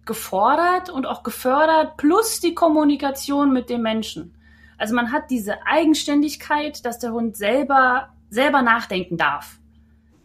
[0.05, 4.37] gefordert und auch gefördert, plus die Kommunikation mit dem Menschen.
[4.79, 9.59] Also man hat diese Eigenständigkeit, dass der Hund selber, selber nachdenken darf.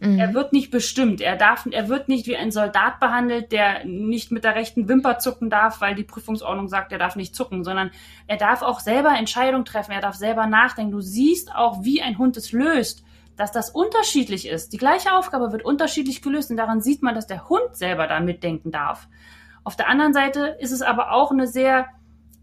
[0.02, 0.18] Mhm.
[0.18, 1.22] Er wird nicht bestimmt.
[1.22, 5.20] Er darf, er wird nicht wie ein Soldat behandelt, der nicht mit der rechten Wimper
[5.20, 7.92] zucken darf, weil die Prüfungsordnung sagt, er darf nicht zucken, sondern
[8.26, 9.92] er darf auch selber Entscheidungen treffen.
[9.92, 10.92] Er darf selber nachdenken.
[10.92, 13.04] Du siehst auch, wie ein Hund es löst,
[13.38, 14.74] dass das unterschiedlich ist.
[14.74, 18.20] Die gleiche Aufgabe wird unterschiedlich gelöst und daran sieht man, dass der Hund selber da
[18.22, 19.08] mitdenken darf.
[19.64, 21.90] Auf der anderen Seite ist es aber auch eine sehr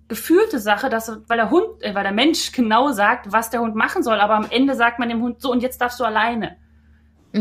[0.06, 3.74] gefühlte Sache, dass, weil der Hund, äh, weil der Mensch genau sagt, was der Hund
[3.74, 6.56] machen soll, aber am Ende sagt man dem Hund so und jetzt darfst du alleine.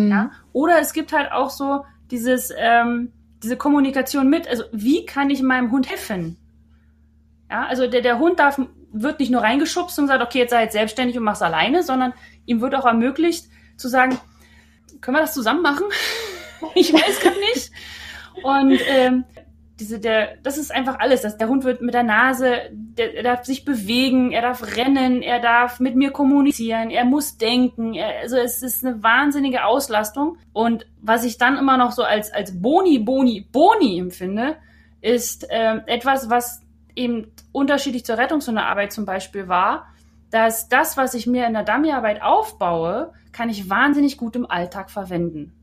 [0.05, 0.11] Mhm.
[0.11, 0.31] Ja?
[0.53, 3.11] Oder es gibt halt auch so dieses, ähm,
[3.43, 6.37] diese Kommunikation mit, also wie kann ich meinem Hund helfen?
[7.49, 8.59] Ja, also der, der Hund darf,
[8.91, 12.13] wird nicht nur reingeschubst und sagt, okay, jetzt sei jetzt selbstständig und mach's alleine, sondern
[12.45, 13.45] ihm wird auch ermöglicht
[13.77, 14.17] zu sagen,
[15.01, 15.85] können wir das zusammen machen?
[16.75, 17.71] ich weiß gar nicht.
[18.43, 19.23] Und ähm,
[19.80, 21.21] diese, der, das ist einfach alles.
[21.21, 25.21] Das, der Hund wird mit der Nase, der, er darf sich bewegen, er darf rennen,
[25.21, 27.93] er darf mit mir kommunizieren, er muss denken.
[27.93, 30.38] Er, also es ist eine wahnsinnige Auslastung.
[30.51, 34.57] Und was ich dann immer noch so als, als Boni, Boni, Boni empfinde,
[35.01, 36.61] ist ähm, etwas, was
[36.95, 39.88] eben unterschiedlich zur Rettungshundearbeit zum Beispiel war,
[40.32, 44.89] dass das, was ich mir in der Dummyarbeit aufbaue, kann ich wahnsinnig gut im Alltag
[44.89, 45.53] verwenden.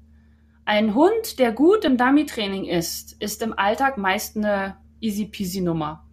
[0.66, 6.04] Ein Hund, der gut im Dummy-Training ist, ist im Alltag meist eine easy-peasy-Nummer.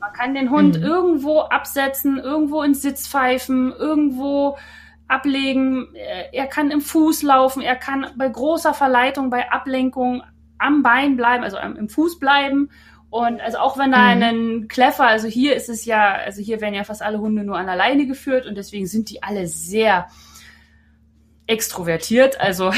[0.00, 0.84] Man kann den Hund mhm.
[0.84, 4.56] irgendwo absetzen, irgendwo ins Sitz pfeifen, irgendwo
[5.08, 5.88] ablegen.
[6.32, 10.22] Er kann im Fuß laufen, er kann bei großer Verleitung, bei Ablenkung
[10.58, 12.70] am Bein bleiben, also im Fuß bleiben.
[13.10, 14.22] Und also auch wenn da mhm.
[14.22, 17.56] ein Kleffer, also hier ist es ja, also hier werden ja fast alle Hunde nur
[17.56, 20.08] an der Leine geführt und deswegen sind die alle sehr
[21.46, 22.38] extrovertiert.
[22.38, 22.70] Also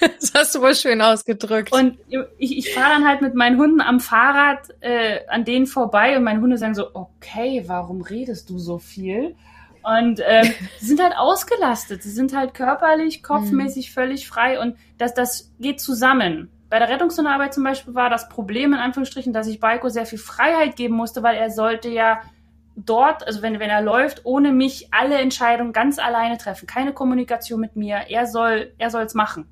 [0.20, 1.72] Das hast du wohl schön ausgedrückt.
[1.72, 1.98] Und
[2.38, 6.24] ich, ich fahre dann halt mit meinen Hunden am Fahrrad äh, an denen vorbei und
[6.24, 9.34] meine Hunde sagen so, okay, warum redest du so viel?
[9.82, 12.02] Und ähm, sie sind halt ausgelastet.
[12.02, 13.92] Sie sind halt körperlich, kopfmäßig mhm.
[13.92, 16.50] völlig frei und das, das geht zusammen.
[16.68, 20.18] Bei der Rettungshundearbeit zum Beispiel war das Problem in Anführungsstrichen, dass ich Baiko sehr viel
[20.18, 22.20] Freiheit geben musste, weil er sollte ja
[22.76, 26.66] dort, also wenn, wenn er läuft, ohne mich alle Entscheidungen ganz alleine treffen.
[26.66, 28.06] Keine Kommunikation mit mir.
[28.08, 29.46] Er soll, er soll's machen.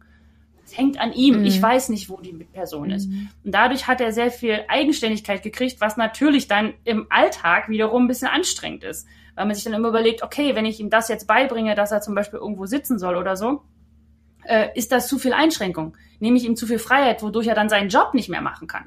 [0.65, 1.41] Es hängt an ihm.
[1.41, 1.45] Mhm.
[1.45, 3.09] Ich weiß nicht, wo die Person ist.
[3.09, 3.29] Mhm.
[3.45, 8.09] Und dadurch hat er sehr viel Eigenständigkeit gekriegt, was natürlich dann im Alltag wiederum ein
[8.09, 9.07] bisschen anstrengend ist.
[9.35, 12.01] Weil man sich dann immer überlegt, okay, wenn ich ihm das jetzt beibringe, dass er
[12.01, 13.63] zum Beispiel irgendwo sitzen soll oder so,
[14.45, 15.97] äh, ist das zu viel Einschränkung.
[16.21, 18.85] Nehme ich ihm zu viel Freiheit, wodurch er dann seinen Job nicht mehr machen kann.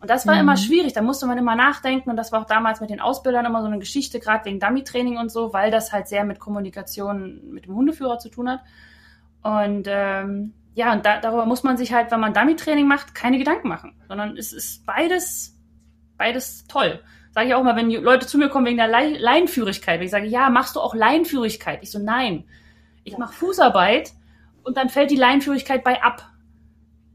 [0.00, 0.40] Und das war mhm.
[0.40, 3.44] immer schwierig, da musste man immer nachdenken und das war auch damals mit den Ausbildern
[3.44, 7.50] immer so eine Geschichte, gerade wegen Dummy-Training und so, weil das halt sehr mit Kommunikation
[7.50, 8.60] mit dem Hundeführer zu tun hat.
[9.42, 13.38] Und ähm, ja, und da, darüber muss man sich halt, wenn man Dummy-Training macht, keine
[13.38, 15.58] Gedanken machen, sondern es ist beides,
[16.16, 17.02] beides toll.
[17.32, 20.10] Sage ich auch mal, wenn Leute zu mir kommen wegen der Le Leinführigkeit, wenn ich
[20.10, 21.82] sage, ja, machst du auch Leinführigkeit?
[21.82, 22.44] Ich so, nein,
[23.04, 24.12] ich mache Fußarbeit
[24.64, 26.30] und dann fällt die Leinführigkeit bei ab.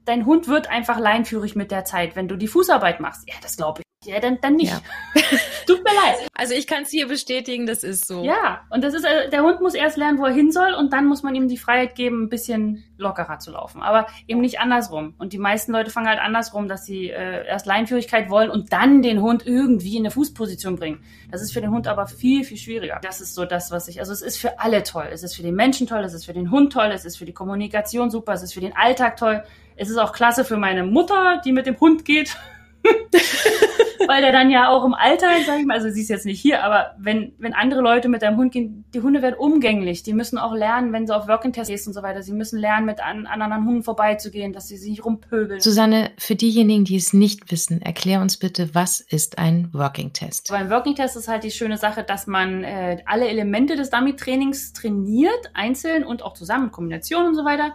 [0.05, 3.27] dein Hund wird einfach leinführig mit der Zeit, wenn du die Fußarbeit machst.
[3.27, 3.84] Ja, das glaube ich.
[4.05, 4.71] Ja, dann, dann nicht.
[4.71, 4.81] Ja.
[5.67, 6.27] Tut mir leid.
[6.33, 8.23] Also ich kann es hier bestätigen, das ist so.
[8.23, 10.93] Ja, und das ist, äh, der Hund muss erst lernen, wo er hin soll und
[10.93, 13.81] dann muss man ihm die Freiheit geben, ein bisschen lockerer zu laufen.
[13.81, 15.15] Aber eben nicht andersrum.
[15.17, 19.01] Und die meisten Leute fangen halt andersrum, dass sie äh, erst Leinführigkeit wollen und dann
[19.01, 21.03] den Hund irgendwie in eine Fußposition bringen.
[21.31, 22.99] Das ist für den Hund aber viel, viel schwieriger.
[23.01, 25.07] Das ist so das, was ich, also es ist für alle toll.
[25.11, 27.25] Es ist für den Menschen toll, es ist für den Hund toll, es ist für
[27.25, 29.43] die Kommunikation super, es ist für den Alltag toll.
[29.75, 32.37] Es ist auch klasse für meine Mutter, die mit dem Hund geht.
[34.07, 36.39] Weil der dann ja auch im Alltag, sag ich mal, also sie ist jetzt nicht
[36.39, 40.03] hier, aber wenn, wenn andere Leute mit deinem Hund gehen, die Hunde werden umgänglich.
[40.03, 42.21] Die müssen auch lernen, wenn sie auf Working-Test gehst und so weiter.
[42.21, 45.59] Sie müssen lernen, mit an, an anderen Hunden vorbeizugehen, dass sie sich nicht rumpöbeln.
[45.59, 50.49] Susanne, für diejenigen, die es nicht wissen, erklär uns bitte, was ist ein Working-Test?
[50.49, 55.51] Beim Working-Test ist halt die schöne Sache, dass man äh, alle Elemente des Dummy-Trainings trainiert,
[55.53, 57.73] einzeln und auch zusammen, in Kombination und so weiter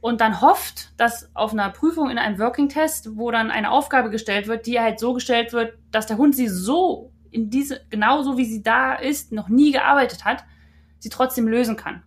[0.00, 4.10] und dann hofft, dass auf einer Prüfung in einem Working Test, wo dann eine Aufgabe
[4.10, 8.36] gestellt wird, die halt so gestellt wird, dass der Hund sie so in diese, genauso
[8.38, 10.44] wie sie da ist, noch nie gearbeitet hat,
[10.98, 12.02] sie trotzdem lösen kann.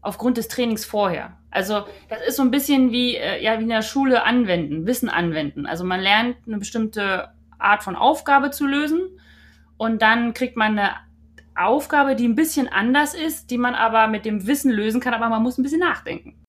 [0.00, 1.36] Aufgrund des Trainings vorher.
[1.50, 5.08] Also, das ist so ein bisschen wie, äh, ja, wie in der Schule anwenden, Wissen
[5.08, 5.66] anwenden.
[5.66, 9.00] Also, man lernt eine bestimmte Art von Aufgabe zu lösen
[9.76, 10.90] und dann kriegt man eine
[11.54, 15.28] Aufgabe, die ein bisschen anders ist, die man aber mit dem Wissen lösen kann, aber
[15.28, 16.41] man muss ein bisschen nachdenken.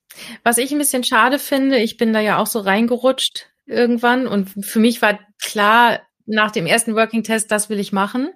[0.43, 4.49] Was ich ein bisschen schade finde, ich bin da ja auch so reingerutscht irgendwann und
[4.65, 8.29] für mich war klar nach dem ersten Working Test, das will ich machen.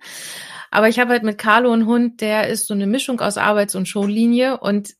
[0.71, 3.75] Aber ich habe halt mit Carlo einen Hund, der ist so eine Mischung aus Arbeits-
[3.75, 4.93] und Showlinie und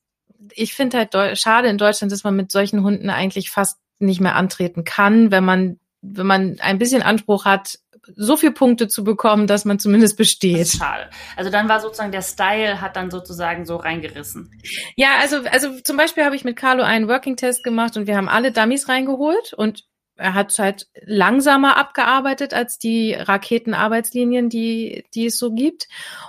[0.53, 4.35] ich finde halt schade in Deutschland, dass man mit solchen Hunden eigentlich fast nicht mehr
[4.35, 7.79] antreten kann, wenn man wenn man ein bisschen Anspruch hat,
[8.15, 10.69] so viel Punkte zu bekommen, dass man zumindest besteht.
[10.69, 11.09] Schade.
[11.35, 14.51] Also dann war sozusagen der Style hat dann sozusagen so reingerissen.
[14.95, 18.17] Ja, also also zum Beispiel habe ich mit Carlo einen Working Test gemacht und wir
[18.17, 19.83] haben alle Dummies reingeholt und
[20.19, 25.87] er hat halt langsamer abgearbeitet als die Raketenarbeitslinien, die die es so gibt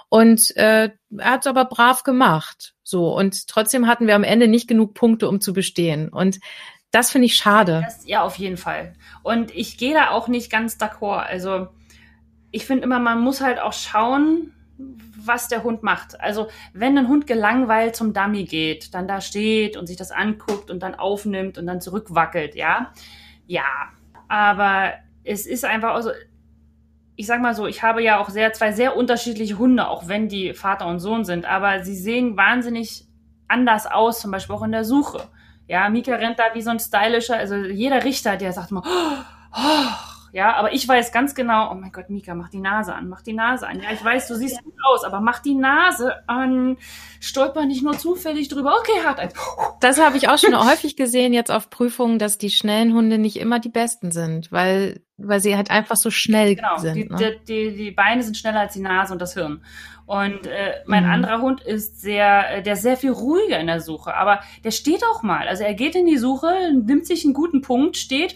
[0.08, 2.74] und äh, er hat es aber brav gemacht.
[2.82, 6.38] So und trotzdem hatten wir am Ende nicht genug Punkte, um zu bestehen und
[6.90, 7.82] das finde ich schade.
[7.84, 8.94] Das, ja, auf jeden Fall.
[9.22, 11.24] Und ich gehe da auch nicht ganz d'accord.
[11.26, 11.68] Also
[12.50, 16.20] ich finde immer, man muss halt auch schauen, was der Hund macht.
[16.20, 20.70] Also wenn ein Hund gelangweilt zum Dummy geht, dann da steht und sich das anguckt
[20.70, 22.92] und dann aufnimmt und dann zurückwackelt, ja,
[23.46, 23.64] ja.
[24.28, 24.92] Aber
[25.24, 26.10] es ist einfach, also
[27.16, 30.28] ich sag mal so, ich habe ja auch sehr zwei sehr unterschiedliche Hunde, auch wenn
[30.28, 33.06] die Vater und Sohn sind, aber sie sehen wahnsinnig
[33.48, 35.28] anders aus, zum Beispiel auch in der Suche.
[35.68, 39.54] Ja, Mika rennt da wie so ein stylischer, also jeder Richter, der sagt immer, oh,
[39.54, 43.08] oh, ja, aber ich weiß ganz genau, oh mein Gott, Mika, mach die Nase an,
[43.08, 43.80] mach die Nase an.
[43.80, 46.76] Ja, ich weiß, du siehst gut aus, aber mach die Nase an.
[47.20, 48.76] Stolper nicht nur zufällig drüber.
[48.78, 49.30] Okay, hart ein.
[49.80, 53.38] Das habe ich auch schon häufig gesehen jetzt auf Prüfungen, dass die schnellen Hunde nicht
[53.38, 56.94] immer die besten sind, weil, weil sie halt einfach so schnell genau, sind.
[56.94, 57.36] Die, ne?
[57.48, 59.62] die, die Beine sind schneller als die Nase und das Hirn.
[60.08, 61.10] Und äh, mein mhm.
[61.10, 64.70] anderer Hund ist sehr, äh, der ist sehr viel ruhiger in der Suche, aber der
[64.70, 65.46] steht auch mal.
[65.46, 68.32] Also er geht in die Suche, nimmt sich einen guten Punkt, steht.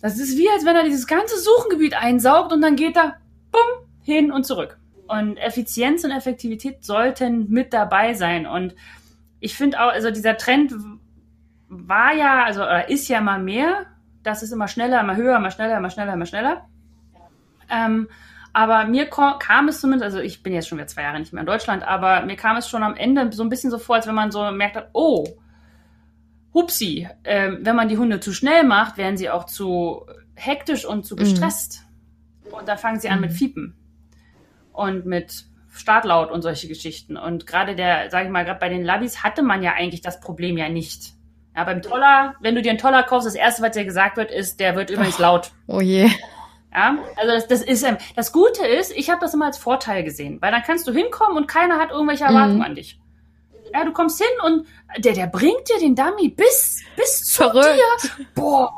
[0.00, 3.16] Das ist wie, als wenn er dieses ganze Suchengebiet einsaugt und dann geht er
[3.50, 4.78] bumm, hin und zurück.
[5.08, 8.46] Und Effizienz und Effektivität sollten mit dabei sein.
[8.46, 8.76] Und
[9.40, 10.74] ich finde auch, also dieser Trend
[11.68, 13.86] war ja, also oder ist ja mal mehr.
[14.22, 16.68] Das ist immer schneller, immer höher, immer schneller, immer schneller, immer schneller.
[17.68, 18.06] Ähm,
[18.52, 21.40] aber mir kam es zumindest, also ich bin jetzt schon wieder zwei Jahre nicht mehr
[21.40, 24.06] in Deutschland, aber mir kam es schon am Ende so ein bisschen so vor, als
[24.06, 25.26] wenn man so merkt hat, oh,
[26.54, 31.04] hupsi, äh, wenn man die Hunde zu schnell macht, werden sie auch zu hektisch und
[31.04, 31.20] zu mhm.
[31.20, 31.84] gestresst.
[32.44, 32.54] Mhm.
[32.54, 33.34] Und dann fangen sie an mit mhm.
[33.34, 33.76] Fiepen
[34.72, 37.16] und mit Startlaut und solche Geschichten.
[37.16, 40.20] Und gerade der, sage ich mal, gerade bei den Labis hatte man ja eigentlich das
[40.20, 41.12] Problem ja nicht.
[41.54, 44.30] Ja, beim Toller, wenn du dir einen Toller kaufst, das erste, was dir gesagt wird,
[44.30, 45.50] ist, der wird übrigens laut.
[45.66, 46.08] Oh je.
[46.72, 50.04] Ja, also das, das ist, ähm, das Gute ist, ich habe das immer als Vorteil
[50.04, 52.64] gesehen, weil dann kannst du hinkommen und keiner hat irgendwelche Erwartungen mhm.
[52.64, 53.00] an dich.
[53.72, 54.66] Ja, du kommst hin und
[55.02, 57.66] der, der bringt dir den Dummy bis, bis zu Verrückt.
[58.18, 58.26] dir.
[58.34, 58.72] Boah,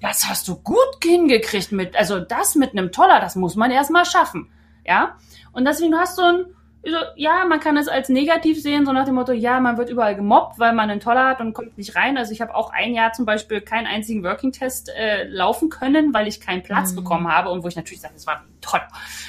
[0.00, 4.04] das hast du gut hingekriegt mit, also das mit einem Toller, das muss man erstmal
[4.04, 4.50] schaffen.
[4.86, 5.18] Ja,
[5.52, 6.46] und deswegen hast du ein,
[6.82, 9.90] so, ja, man kann es als negativ sehen, so nach dem Motto, ja, man wird
[9.90, 12.16] überall gemobbt, weil man einen Toller hat und kommt nicht rein.
[12.16, 16.26] Also ich habe auch ein Jahr zum Beispiel keinen einzigen Working-Test äh, laufen können, weil
[16.26, 16.96] ich keinen Platz mhm.
[16.96, 18.80] bekommen habe und wo ich natürlich sage, das war toll.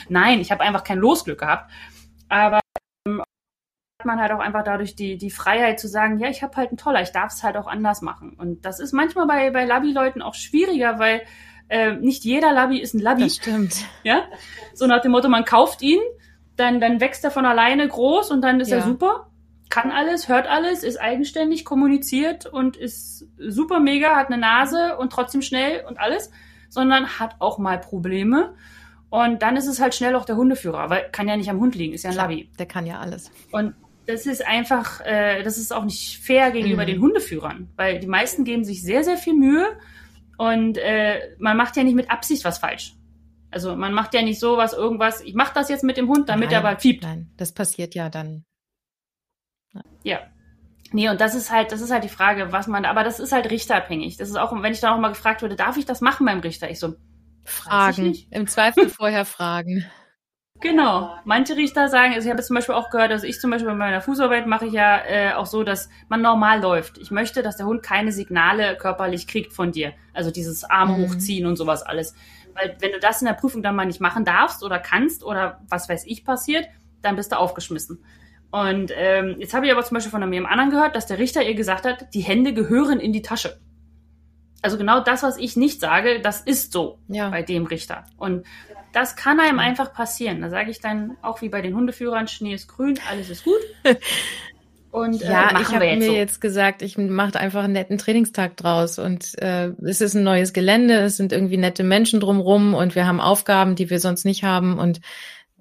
[0.07, 1.69] Nein, ich habe einfach kein Losglück gehabt.
[2.29, 2.61] Aber
[3.05, 6.55] ähm, hat man halt auch einfach dadurch die, die Freiheit zu sagen, ja, ich habe
[6.55, 8.33] halt einen Toller, ich darf es halt auch anders machen.
[8.37, 11.23] Und das ist manchmal bei, bei Labi-Leuten auch schwieriger, weil
[11.67, 13.23] äh, nicht jeder Labi ist ein Labi.
[13.23, 13.85] Das stimmt.
[14.03, 14.23] Ja,
[14.73, 15.99] so nach dem Motto, man kauft ihn
[16.55, 18.77] dann, dann wächst er von alleine groß und dann ist ja.
[18.77, 19.27] er super.
[19.69, 25.11] kann alles, hört alles, ist eigenständig, kommuniziert und ist super mega, hat eine Nase und
[25.11, 26.31] trotzdem schnell und alles,
[26.69, 28.53] sondern hat auch mal Probleme.
[29.09, 31.75] Und dann ist es halt schnell auch der Hundeführer, weil kann ja nicht am Hund
[31.75, 32.49] liegen, ist ja ein Labi.
[32.57, 33.29] Der kann ja alles.
[33.51, 33.75] Und
[34.07, 36.87] das ist einfach, äh, das ist auch nicht fair gegenüber mhm.
[36.87, 39.65] den Hundeführern, weil die meisten geben sich sehr, sehr viel Mühe
[40.37, 42.95] und äh, man macht ja nicht mit Absicht was falsch.
[43.51, 46.29] Also man macht ja nicht so was, irgendwas, ich mache das jetzt mit dem Hund,
[46.29, 47.03] damit nein, er bald fiebt.
[47.03, 48.45] Nein, das passiert ja dann.
[50.03, 50.19] Ja.
[50.93, 53.31] Nee, und das ist halt, das ist halt die Frage, was man, aber das ist
[53.31, 54.17] halt richterabhängig.
[54.17, 56.39] Das ist auch, wenn ich dann auch mal gefragt wurde, darf ich das machen beim
[56.39, 56.69] Richter?
[56.69, 56.95] Ich so,
[57.43, 58.15] fragen.
[58.29, 59.85] Im Zweifel vorher fragen.
[60.61, 61.15] Genau.
[61.25, 63.75] Manche Richter sagen, also ich habe zum Beispiel auch gehört, also ich zum Beispiel bei
[63.75, 66.99] meiner Fußarbeit mache ich ja äh, auch so, dass man normal läuft.
[66.99, 69.93] Ich möchte, dass der Hund keine Signale körperlich kriegt von dir.
[70.13, 71.03] Also dieses Arme mhm.
[71.03, 72.13] hochziehen und sowas alles.
[72.53, 75.61] Weil wenn du das in der Prüfung dann mal nicht machen darfst oder kannst oder
[75.69, 76.67] was weiß ich passiert,
[77.01, 78.03] dann bist du aufgeschmissen.
[78.51, 81.41] Und ähm, jetzt habe ich aber zum Beispiel von einem anderen gehört, dass der Richter
[81.43, 83.59] ihr gesagt hat, die Hände gehören in die Tasche.
[84.61, 87.29] Also genau das, was ich nicht sage, das ist so ja.
[87.29, 88.05] bei dem Richter.
[88.17, 88.45] Und
[88.93, 90.41] das kann einem einfach passieren.
[90.41, 93.61] Da sage ich dann auch wie bei den Hundeführern, Schnee ist grün, alles ist gut.
[94.91, 96.13] Und äh, ja, ich habe mir so.
[96.13, 100.51] jetzt gesagt, ich mache einfach einen netten Trainingstag draus und äh, es ist ein neues
[100.51, 104.43] Gelände, es sind irgendwie nette Menschen drumrum und wir haben Aufgaben, die wir sonst nicht
[104.43, 104.99] haben und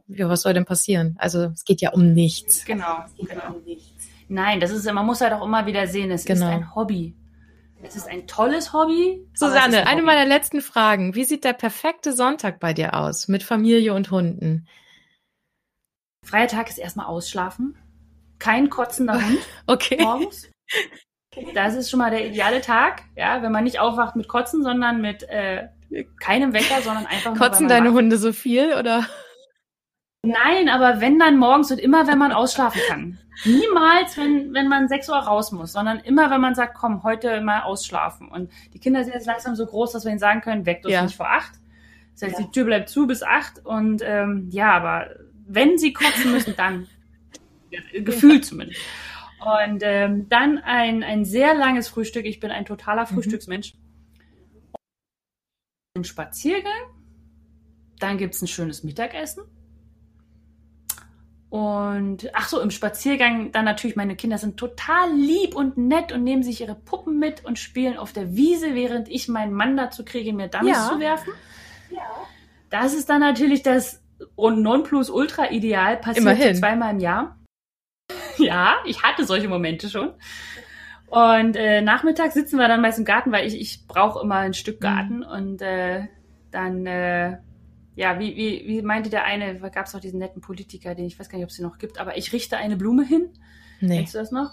[0.09, 1.15] ja, was soll denn passieren?
[1.19, 2.65] Also es geht ja um nichts.
[2.65, 3.55] Genau, genau.
[3.55, 4.09] Um nichts.
[4.29, 6.47] Nein, das ist, man muss halt auch immer wieder sehen, es genau.
[6.47, 7.15] ist ein Hobby.
[7.83, 9.27] Es ist ein tolles Hobby.
[9.33, 11.15] Susanne, ein eine meiner letzten Fragen.
[11.15, 14.67] Wie sieht der perfekte Sonntag bei dir aus mit Familie und Hunden?
[16.25, 17.79] Freier Tag ist erstmal ausschlafen.
[18.41, 19.39] Kein kotzender Hund
[19.69, 19.99] okay.
[20.01, 20.51] morgens.
[21.55, 25.01] Das ist schon mal der ideale Tag, ja, wenn man nicht aufwacht mit Kotzen, sondern
[25.01, 25.69] mit äh,
[26.19, 27.39] keinem Wecker, sondern einfach nur.
[27.39, 27.95] Kotzen deine wacht.
[27.95, 29.07] Hunde so viel oder?
[30.23, 33.19] Nein, aber wenn dann morgens und immer, wenn man ausschlafen kann.
[33.45, 37.41] Niemals, wenn, wenn man sechs Uhr raus muss, sondern immer, wenn man sagt, komm, heute
[37.41, 38.29] mal ausschlafen.
[38.29, 40.93] Und die Kinder sind jetzt langsam so groß, dass wir ihnen sagen können, weckt uns
[40.93, 41.03] ja.
[41.03, 41.53] nicht vor acht.
[42.13, 42.45] Das heißt, ja.
[42.45, 43.65] die Tür bleibt zu bis acht.
[43.65, 45.07] Und ähm, ja, aber
[45.47, 46.87] wenn sie kotzen müssen, dann.
[47.93, 48.81] Gefühlt zumindest.
[49.41, 52.27] Und ähm, dann ein, ein sehr langes Frühstück.
[52.27, 53.15] Ich bin ein totaler mhm.
[53.15, 53.75] Frühstücksmensch.
[55.97, 56.73] Ein Spaziergang.
[57.99, 59.45] Dann gibt's ein schönes Mittagessen
[61.51, 66.23] und ach so, im Spaziergang dann natürlich, meine Kinder sind total lieb und nett und
[66.23, 70.05] nehmen sich ihre Puppen mit und spielen auf der Wiese, während ich meinen Mann dazu
[70.05, 70.89] kriege, mir Dummies ja.
[70.93, 71.33] zu werfen.
[71.91, 72.03] Ja.
[72.71, 74.01] Das ist dann natürlich das
[74.37, 76.55] Nonplusultra-Ideal, passiert Immerhin.
[76.55, 77.37] zweimal im Jahr.
[78.47, 80.13] Ja, ich hatte solche Momente schon.
[81.07, 84.55] Und äh, nachmittags sitzen wir dann meist im Garten, weil ich, ich brauche immer ein
[84.55, 85.25] Stück Garten mhm.
[85.25, 86.07] und äh,
[86.53, 87.39] dann äh,
[87.97, 91.19] ja, wie, wie, wie meinte der eine, gab es auch diesen netten Politiker, den ich
[91.19, 93.31] weiß gar nicht, ob es den noch gibt, aber ich richte eine Blume hin.
[93.81, 93.99] Nee.
[93.99, 94.53] Kennst du das noch?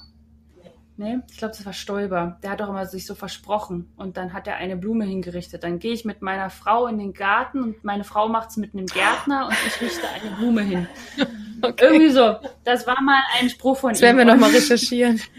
[1.00, 2.40] Nee, ich glaube, das war Stolber.
[2.42, 5.64] Der hat doch immer sich so versprochen und dann hat er eine Blume hingerichtet.
[5.64, 8.74] Dann gehe ich mit meiner Frau in den Garten und meine Frau macht es mit
[8.74, 10.88] einem Gärtner und ich richte eine Blume hin.
[11.62, 11.86] Okay.
[11.86, 12.36] Irgendwie so.
[12.64, 14.02] Das war mal ein Spruch von das ihm.
[14.02, 15.22] Das werden wir nochmal recherchieren.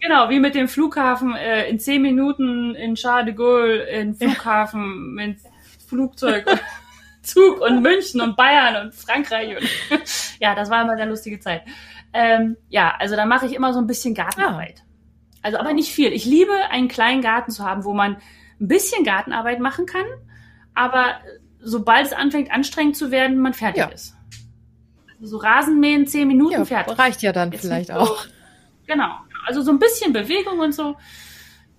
[0.00, 5.14] Genau, wie mit dem Flughafen äh, in zehn Minuten in Charles de Gaulle, in Flughafen
[5.14, 5.38] mit
[5.88, 6.44] Flugzeug.
[7.22, 9.56] Zug und München und Bayern und Frankreich.
[9.56, 9.66] Und
[10.40, 11.62] ja, das war immer eine lustige Zeit.
[12.12, 14.78] Ähm, ja, also da mache ich immer so ein bisschen Gartenarbeit.
[14.78, 14.84] Ja.
[15.40, 16.12] Also aber nicht viel.
[16.12, 18.16] Ich liebe einen kleinen Garten zu haben, wo man
[18.60, 20.04] ein bisschen Gartenarbeit machen kann,
[20.74, 21.16] aber
[21.60, 23.88] sobald es anfängt anstrengend zu werden, man fertig ja.
[23.88, 24.13] ist.
[25.24, 26.98] So Rasenmähen, zehn Minuten ja, fertig.
[26.98, 28.26] Reicht ja dann Jetzt vielleicht auch.
[28.86, 29.16] genau.
[29.46, 30.96] Also so ein bisschen Bewegung und so.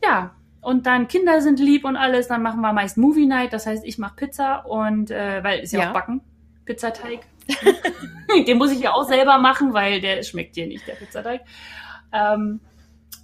[0.03, 3.67] Ja, und dann Kinder sind lieb und alles, dann machen wir meist Movie Night, das
[3.67, 5.89] heißt, ich mache Pizza und äh, weil ist ja, ja.
[5.89, 6.21] auch Backen,
[6.65, 7.19] Pizzateig.
[8.47, 11.41] Den muss ich ja auch selber machen, weil der schmeckt dir nicht, der Pizzateig.
[12.11, 12.61] Ähm,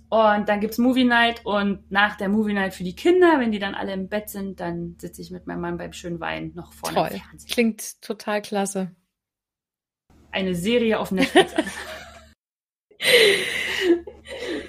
[0.09, 3.59] und dann gibt's Movie Night und nach der Movie Night für die Kinder, wenn die
[3.59, 6.73] dann alle im Bett sind, dann sitze ich mit meinem Mann beim schönen Wein noch
[6.73, 7.21] vorne Toll.
[7.49, 8.91] Klingt total klasse.
[10.31, 11.53] Eine Serie auf Netflix.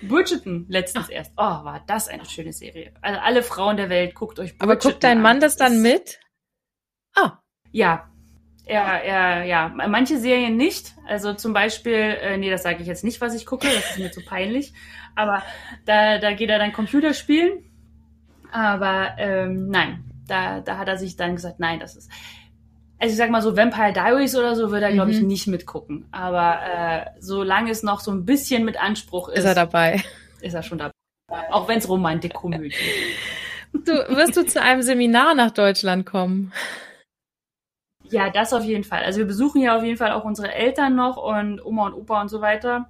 [0.02, 1.12] Bridgerton letztens Ach.
[1.12, 1.32] erst.
[1.36, 2.92] Oh, war das eine schöne Serie.
[3.00, 6.20] Also alle Frauen der Welt, guckt euch Bridgerton Aber guckt dein Mann das dann mit?
[7.14, 7.38] Ah.
[7.70, 8.08] Ja.
[8.64, 10.94] Er, er, ja, manche Serien nicht.
[11.06, 13.98] Also zum Beispiel, äh, nee, das sage ich jetzt nicht, was ich gucke, das ist
[13.98, 14.72] mir zu peinlich.
[15.16, 15.42] Aber
[15.84, 17.64] da, da geht er dann Computer spielen.
[18.52, 22.10] Aber ähm, nein, da, da hat er sich dann gesagt, nein, das ist
[23.02, 25.26] also ich sag mal so Vampire Diaries oder so würde er, glaube ich, mhm.
[25.26, 26.06] nicht mitgucken.
[26.12, 30.04] Aber äh, solange es noch so ein bisschen mit Anspruch ist, ist er dabei.
[30.40, 30.92] Ist er schon dabei.
[31.50, 33.88] Auch wenn es Romantikkomödie ist.
[33.88, 36.52] Du, wirst du zu einem Seminar nach Deutschland kommen?
[38.04, 39.02] Ja, das auf jeden Fall.
[39.02, 42.20] Also wir besuchen ja auf jeden Fall auch unsere Eltern noch und Oma und Opa
[42.20, 42.88] und so weiter.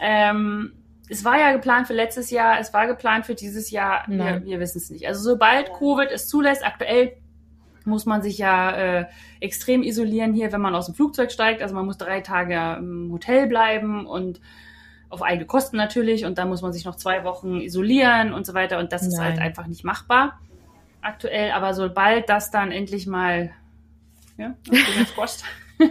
[0.00, 0.72] Ähm,
[1.08, 4.42] es war ja geplant für letztes Jahr, es war geplant für dieses Jahr, Nein.
[4.42, 5.06] wir, wir wissen es nicht.
[5.06, 7.18] Also sobald Covid es zulässt, aktuell
[7.88, 9.06] muss man sich ja äh,
[9.40, 11.62] extrem isolieren hier, wenn man aus dem Flugzeug steigt.
[11.62, 14.40] Also man muss drei Tage im Hotel bleiben und
[15.10, 18.54] auf eigene Kosten natürlich und dann muss man sich noch zwei Wochen isolieren und so
[18.54, 19.28] weiter und das ist Nein.
[19.28, 20.38] halt einfach nicht machbar
[21.00, 21.52] aktuell.
[21.52, 23.50] Aber sobald das dann endlich mal
[24.36, 24.54] ja,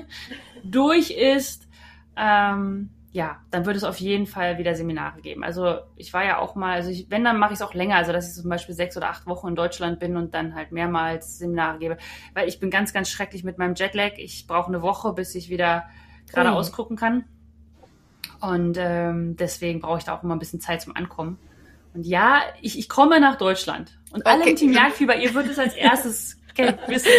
[0.63, 1.67] durch ist,
[2.15, 5.43] ähm, ja, dann wird es auf jeden Fall wieder Seminare geben.
[5.43, 7.95] Also ich war ja auch mal, also ich, wenn, dann mache ich es auch länger,
[7.95, 10.71] also dass ich zum Beispiel sechs oder acht Wochen in Deutschland bin und dann halt
[10.71, 11.97] mehrmals Seminare gebe.
[12.35, 14.11] Weil ich bin ganz, ganz schrecklich mit meinem Jetlag.
[14.17, 15.85] Ich brauche eine Woche, bis ich wieder
[16.31, 16.75] geradeaus Oh.
[16.75, 17.25] gucken kann.
[18.39, 21.39] Und ähm, deswegen brauche ich da auch immer ein bisschen Zeit zum Ankommen.
[21.95, 23.97] Und ja, ich, ich komme nach Deutschland.
[24.11, 24.51] Und alle Okay.
[24.51, 26.37] im Team Jagdfieber, ihr würdet es als erstes
[26.87, 27.09] wissen.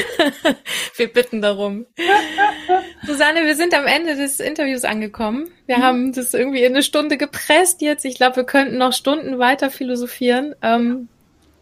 [0.96, 1.86] Wir bitten darum.
[3.08, 5.48] Susanne, wir sind am Ende des Interviews angekommen.
[5.66, 8.04] Wir haben das irgendwie in eine Stunde gepresst jetzt.
[8.04, 10.54] Ich glaube, wir könnten noch Stunden weiter philosophieren.
[10.62, 11.08] Ähm,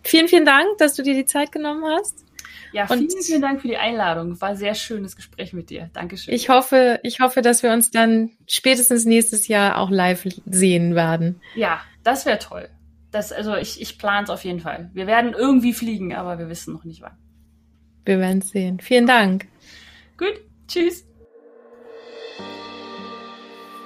[0.02, 2.24] vielen, vielen Dank, dass du dir die Zeit genommen hast.
[2.72, 4.40] Ja, Und- vielen, vielen Dank für die Einladung.
[4.40, 5.88] War ein sehr schönes Gespräch mit dir.
[5.94, 6.34] Dankeschön.
[6.34, 11.40] Ich hoffe, ich hoffe, dass wir uns dann spätestens nächstes Jahr auch live sehen werden.
[11.54, 12.68] ja, das wäre toll.
[13.12, 14.90] Das, also ich, ich plane es auf jeden Fall.
[14.94, 17.16] Wir werden irgendwie fliegen, aber wir wissen noch nicht wann.
[18.04, 18.78] Wir werden es sehen.
[18.80, 19.46] Vielen Dank.
[20.18, 20.34] Gut,
[20.68, 21.04] tschüss.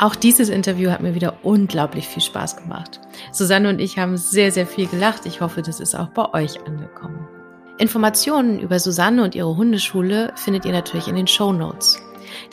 [0.01, 3.03] Auch dieses Interview hat mir wieder unglaublich viel Spaß gemacht.
[3.33, 5.27] Susanne und ich haben sehr, sehr viel gelacht.
[5.27, 7.29] Ich hoffe, das ist auch bei euch angekommen.
[7.77, 12.01] Informationen über Susanne und ihre Hundeschule findet ihr natürlich in den Show Notes.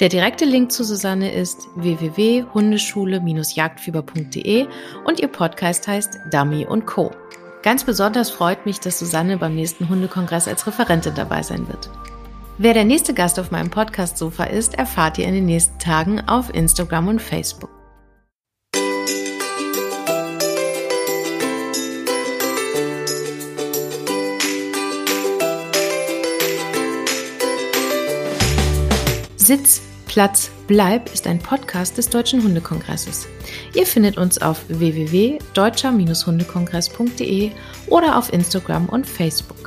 [0.02, 4.68] Der direkte Link zu Susanne ist www.hundeschule-jagdfieber.de
[5.06, 7.12] und ihr Podcast heißt Dummy und Co.
[7.64, 11.90] Ganz besonders freut mich, dass Susanne beim nächsten Hundekongress als Referentin dabei sein wird.
[12.60, 16.52] Wer der nächste Gast auf meinem Podcast-Sofa ist, erfahrt ihr in den nächsten Tagen auf
[16.52, 17.70] Instagram und Facebook.
[29.36, 33.28] Sitz, Platz, Bleib ist ein Podcast des Deutschen Hundekongresses.
[33.76, 37.52] Ihr findet uns auf www.deutscher-hundekongress.de
[37.88, 39.67] oder auf Instagram und Facebook.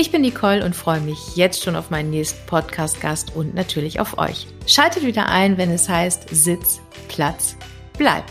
[0.00, 4.16] Ich bin Nicole und freue mich jetzt schon auf meinen nächsten Podcast-Gast und natürlich auf
[4.16, 4.46] euch.
[4.64, 7.56] Schaltet wieder ein, wenn es heißt Sitz, Platz,
[7.98, 8.22] Bleib.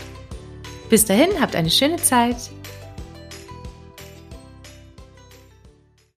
[0.88, 2.36] Bis dahin, habt eine schöne Zeit.